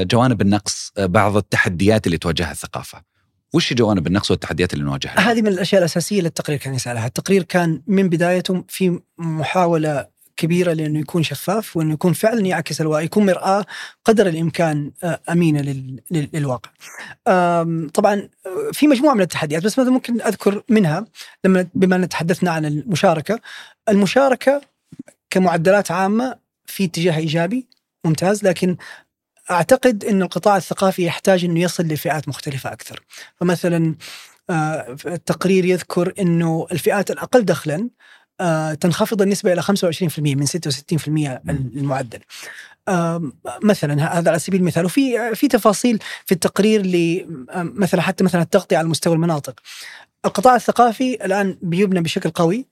جوانب 0.06 0.40
النقص 0.40 0.92
بعض 0.98 1.36
التحديات 1.36 2.06
اللي 2.06 2.18
تواجهها 2.18 2.50
الثقافة 2.52 3.02
وش 3.54 3.72
جوانب 3.72 4.06
النقص 4.06 4.30
والتحديات 4.30 4.72
اللي 4.74 4.84
نواجهها؟ 4.84 5.18
هذه 5.32 5.42
من 5.42 5.48
الأشياء 5.48 5.78
الأساسية 5.78 6.18
اللي 6.18 6.28
التقرير 6.28 6.58
كان 6.58 6.74
يسألها، 6.74 7.06
التقرير 7.06 7.42
كان 7.42 7.82
من 7.86 8.08
بدايته 8.08 8.64
في 8.68 9.00
محاولة 9.18 10.06
كبيرة 10.36 10.72
لأنه 10.72 10.98
يكون 10.98 11.22
شفاف 11.22 11.76
وأنه 11.76 11.92
يكون 11.92 12.12
فعلا 12.12 12.40
يعكس 12.46 12.80
الواقع 12.80 13.00
يكون 13.02 13.26
مرآة 13.26 13.64
قدر 14.04 14.26
الإمكان 14.28 14.92
آه، 15.04 15.20
أمينة 15.30 15.60
لل- 15.60 16.00
لل- 16.10 16.28
للواقع. 16.32 16.70
طبعا 17.94 18.28
في 18.72 18.86
مجموعة 18.86 19.14
من 19.14 19.20
التحديات 19.20 19.62
بس 19.64 19.78
مثلا 19.78 19.92
ممكن 19.92 20.20
أذكر 20.20 20.62
منها 20.68 21.06
لما 21.44 21.66
بما 21.74 21.96
أن 21.96 22.08
تحدثنا 22.08 22.50
عن 22.50 22.64
المشاركة 22.66 23.40
المشاركة 23.88 24.60
كمعدلات 25.30 25.90
عامة 25.90 26.36
في 26.66 26.84
اتجاه 26.84 27.16
إيجابي 27.16 27.68
ممتاز 28.04 28.44
لكن 28.44 28.76
أعتقد 29.50 30.04
إن 30.04 30.22
القطاع 30.22 30.56
الثقافي 30.56 31.04
يحتاج 31.04 31.44
إنه 31.44 31.60
يصل 31.60 31.82
لفئات 31.82 32.28
مختلفة 32.28 32.72
أكثر. 32.72 33.02
فمثلا 33.36 33.94
آه، 34.50 34.96
التقرير 35.06 35.64
يذكر 35.64 36.12
إنه 36.18 36.66
الفئات 36.72 37.10
الأقل 37.10 37.44
دخلا 37.44 37.90
آه، 38.40 38.74
تنخفض 38.74 39.22
النسبة 39.22 39.52
إلى 39.52 39.62
25% 39.62 40.34
من 40.34 40.46
66% 40.46 41.42
المعدل. 41.48 42.18
آم، 42.88 43.32
مثلا 43.62 44.18
هذا 44.18 44.30
على 44.30 44.38
سبيل 44.38 44.60
المثال. 44.60 44.84
وفي 44.84 45.34
في 45.34 45.48
تفاصيل 45.48 45.98
في 46.26 46.32
التقرير 46.32 46.82
مثلا 47.54 48.00
حتى 48.02 48.24
مثلا 48.24 48.42
التغطية 48.42 48.76
على 48.76 48.88
مستوى 48.88 49.14
المناطق. 49.14 49.60
القطاع 50.24 50.56
الثقافي 50.56 51.24
الآن 51.24 51.58
بيبنى 51.62 52.00
بشكل 52.00 52.30
قوي. 52.30 52.66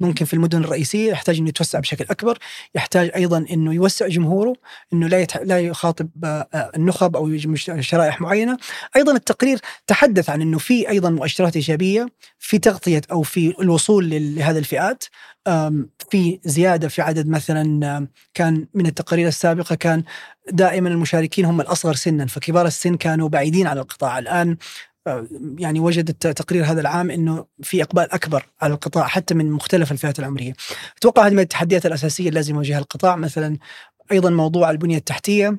ممكن 0.00 0.24
في 0.24 0.34
المدن 0.34 0.64
الرئيسية 0.64 1.10
يحتاج 1.10 1.38
إنه 1.38 1.48
يتوسع 1.48 1.78
بشكل 1.78 2.04
أكبر، 2.10 2.38
يحتاج 2.74 3.10
أيضا 3.16 3.44
إنه 3.50 3.74
يوسع 3.74 4.08
جمهوره، 4.08 4.54
إنه 4.92 5.08
لا 5.08 5.20
يتح... 5.20 5.36
لا 5.36 5.60
يخاطب 5.60 6.08
آه، 6.24 6.48
آه، 6.54 6.70
النخب 6.76 7.16
أو 7.16 7.38
شرائح 7.80 8.20
معينة، 8.20 8.58
أيضا 8.96 9.12
التقرير 9.12 9.58
تحدث 9.86 10.30
عن 10.30 10.42
إنه 10.42 10.58
في 10.58 10.88
أيضا 10.88 11.10
مؤشرات 11.10 11.56
إيجابية 11.56 12.08
في 12.38 12.58
تغطية 12.58 13.02
أو 13.12 13.22
في 13.22 13.54
الوصول 13.60 14.10
لهذه 14.10 14.58
الفئات، 14.58 15.04
في 16.10 16.40
زيادة 16.44 16.88
في 16.88 17.02
عدد 17.02 17.28
مثلا 17.28 18.08
كان 18.34 18.66
من 18.74 18.86
التقارير 18.86 19.28
السابقة 19.28 19.74
كان 19.74 20.02
دائما 20.50 20.88
المشاركين 20.88 21.44
هم 21.44 21.60
الأصغر 21.60 21.94
سنا، 21.94 22.26
فكبار 22.26 22.66
السن 22.66 22.96
كانوا 22.96 23.28
بعيدين 23.28 23.66
عن 23.66 23.78
القطاع، 23.78 24.18
الآن 24.18 24.56
يعني 25.58 25.80
وجد 25.80 26.08
الت- 26.08 26.26
تقرير 26.26 26.64
هذا 26.64 26.80
العام 26.80 27.10
إنه 27.10 27.46
في 27.62 27.82
إقبال 27.82 28.12
أكبر 28.12 28.46
على 28.60 28.74
القطاع 28.74 29.06
حتى 29.06 29.34
من 29.34 29.50
مختلف 29.50 29.92
الفئات 29.92 30.18
العمرية. 30.18 30.52
أتوقع 30.98 31.26
هذه 31.26 31.32
من 31.32 31.38
التحديات 31.38 31.86
الأساسية 31.86 32.28
اللي 32.28 32.34
لازم 32.34 32.54
يواجهها 32.54 32.78
القطاع 32.78 33.16
مثلا 33.16 33.56
أيضا 34.12 34.30
موضوع 34.30 34.70
البنية 34.70 34.96
التحتية 34.96 35.56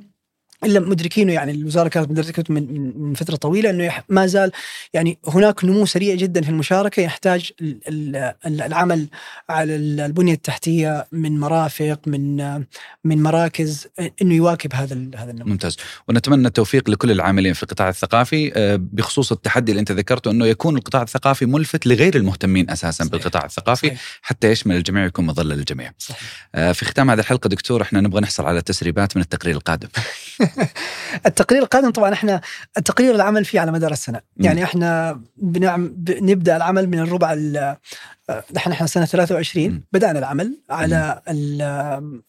إلا 0.64 0.80
مدركينه 0.80 1.34
يعني 1.34 1.52
الوزارة 1.52 1.88
كانت 1.88 2.12
مدركته 2.12 2.54
من 2.54 2.92
من- 2.98 3.14
فترة 3.14 3.36
طويلة 3.36 3.70
إنه 3.70 3.94
ما 4.10 4.26
زال 4.28 4.52
يعني 4.94 5.18
هناك 5.28 5.66
نمو 5.66 5.86
سريع 5.86 6.16
جدا 6.16 6.42
في 6.42 6.50
المشاركة 6.50 7.02
يحتاج 7.02 7.52
ال- 7.62 7.80
ال- 7.88 8.16
ال- 8.46 8.62
العمل 8.62 9.08
على 9.50 9.76
ال- 9.76 10.00
البنية 10.00 10.34
التحتية 10.34 11.08
من 11.12 11.40
مرافق 11.40 12.00
من 12.08 12.38
من 13.04 13.24
مراكز 13.24 13.88
إنه 14.22 14.34
يواكب 14.36 14.74
هذا 14.76 14.96
هذا 15.16 15.32
النمو. 15.32 15.50
ممتاز 15.50 15.78
ونتمنى 16.08 16.48
التوفيق 16.48 16.90
لكل 16.90 17.12
العاملين 17.12 17.54
في 17.54 17.64
القطاع 17.64 17.90
الثقافي 17.90 18.52
آه، 18.56 18.76
بخصوص 18.82 19.32
التحدي 19.32 19.72
اللي 19.72 19.80
أنت 19.80 19.92
ذكرته 19.92 20.32
إنه 20.32 20.46
يكون 20.48 20.78
القطاع 20.78 21.02
الثقافي 21.02 21.46
ملفت 21.46 21.88
لغير 21.88 22.16
المهتمين 22.16 22.70
أساسا 22.70 22.92
صحيح. 23.04 23.12
بالقطاع 23.12 23.46
الثقافي 23.46 23.88
صحيح. 23.88 24.02
حتى 24.22 24.52
يشمل 24.52 24.76
الجميع 24.76 25.04
ويكون 25.04 25.26
مظلة 25.26 25.56
للجميع. 25.56 25.92
صحيح. 25.98 26.50
آه، 26.56 26.72
في 26.72 26.86
ختام 26.86 27.10
هذه 27.12 27.20
الحلقة 27.20 27.48
دكتور 27.48 27.82
إحنا 27.82 28.02
نبغى 28.02 28.22
نحصل 28.22 28.46
على 28.46 28.62
تسريبات 28.62 29.18
من 29.18 29.24
التقرير 29.24 29.56
القادم. 29.56 29.88
التقرير 31.26 31.62
القادم 31.64 31.90
طبعا 31.90 32.14
إحنا 32.14 32.42
التقرير 32.78 33.16
العمل 33.16 33.46
فيه 33.46 33.60
على 33.60 33.72
مدار 33.72 33.92
السنة،. 33.92 34.22
يعني 34.38 34.64
إحنا 34.64 35.22
بنعم 35.38 35.94
بنبدأ 35.98 36.56
العمل 36.58 36.88
من 36.90 37.00
الربع 37.00 37.34
ال- 37.34 37.76
نحن 38.56 38.72
إحنا 38.72 38.88
سنة 38.88 39.06
23 39.06 39.70
مم. 39.72 39.84
بدأنا 39.92 40.20
العمل 40.20 40.58
على 40.70 41.22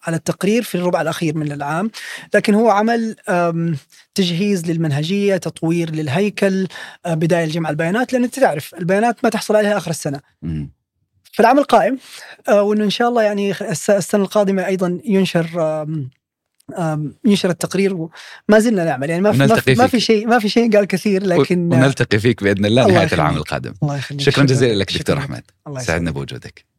على 0.02 0.16
التقرير 0.16 0.62
في 0.62 0.74
الربع 0.74 1.00
الأخير 1.00 1.36
من 1.36 1.52
العام، 1.52 1.90
لكن 2.34 2.54
هو 2.54 2.70
عمل 2.70 3.16
تجهيز 4.14 4.66
للمنهجية، 4.70 5.36
تطوير 5.36 5.90
للهيكل، 5.90 6.66
أه، 7.06 7.14
بداية 7.14 7.44
لجمع 7.44 7.70
البيانات 7.70 8.12
لأن 8.12 8.24
أنت 8.24 8.38
تعرف 8.38 8.74
البيانات 8.74 9.16
ما 9.24 9.30
تحصل 9.30 9.56
عليها 9.56 9.76
آخر 9.76 9.90
السنة. 9.90 10.20
فالعمل 11.32 11.62
قائم 11.64 11.98
آه، 12.48 12.62
وإنه 12.62 12.84
إن 12.84 12.90
شاء 12.90 13.08
الله 13.08 13.22
يعني 13.22 13.50
الس- 13.50 13.90
السنة 13.90 14.22
القادمة 14.22 14.66
أيضا 14.66 14.98
ينشر 15.04 15.46
ينشر 17.24 17.50
التقرير 17.50 17.94
وما 17.94 18.58
زلنا 18.58 18.84
نعمل 18.84 19.10
يعني 19.10 19.22
ما 19.22 19.32
في 19.32 19.74
ما 19.74 19.86
في, 19.86 20.00
شيء 20.00 20.26
ما 20.26 20.38
في 20.38 20.48
شيء 20.48 20.76
قال 20.76 20.84
كثير 20.84 21.26
لكن 21.26 21.72
آه، 21.72 21.76
ونلتقي 21.76 22.18
فيك 22.18 22.42
بإذن 22.42 22.66
الله 22.66 22.82
الله 22.82 22.94
نهاية. 22.94 23.12
العام 23.12 23.36
القادم. 23.36 23.74
الله 23.82 23.96
يخليك 23.96 24.20
شكرا 24.20 24.44
جزيلا 24.44 24.74
لك 24.74 24.98
دكتور. 24.98 25.18
أحمد. 25.18 25.42
سعدنا 25.78 26.10
بوجودك. 26.10 26.69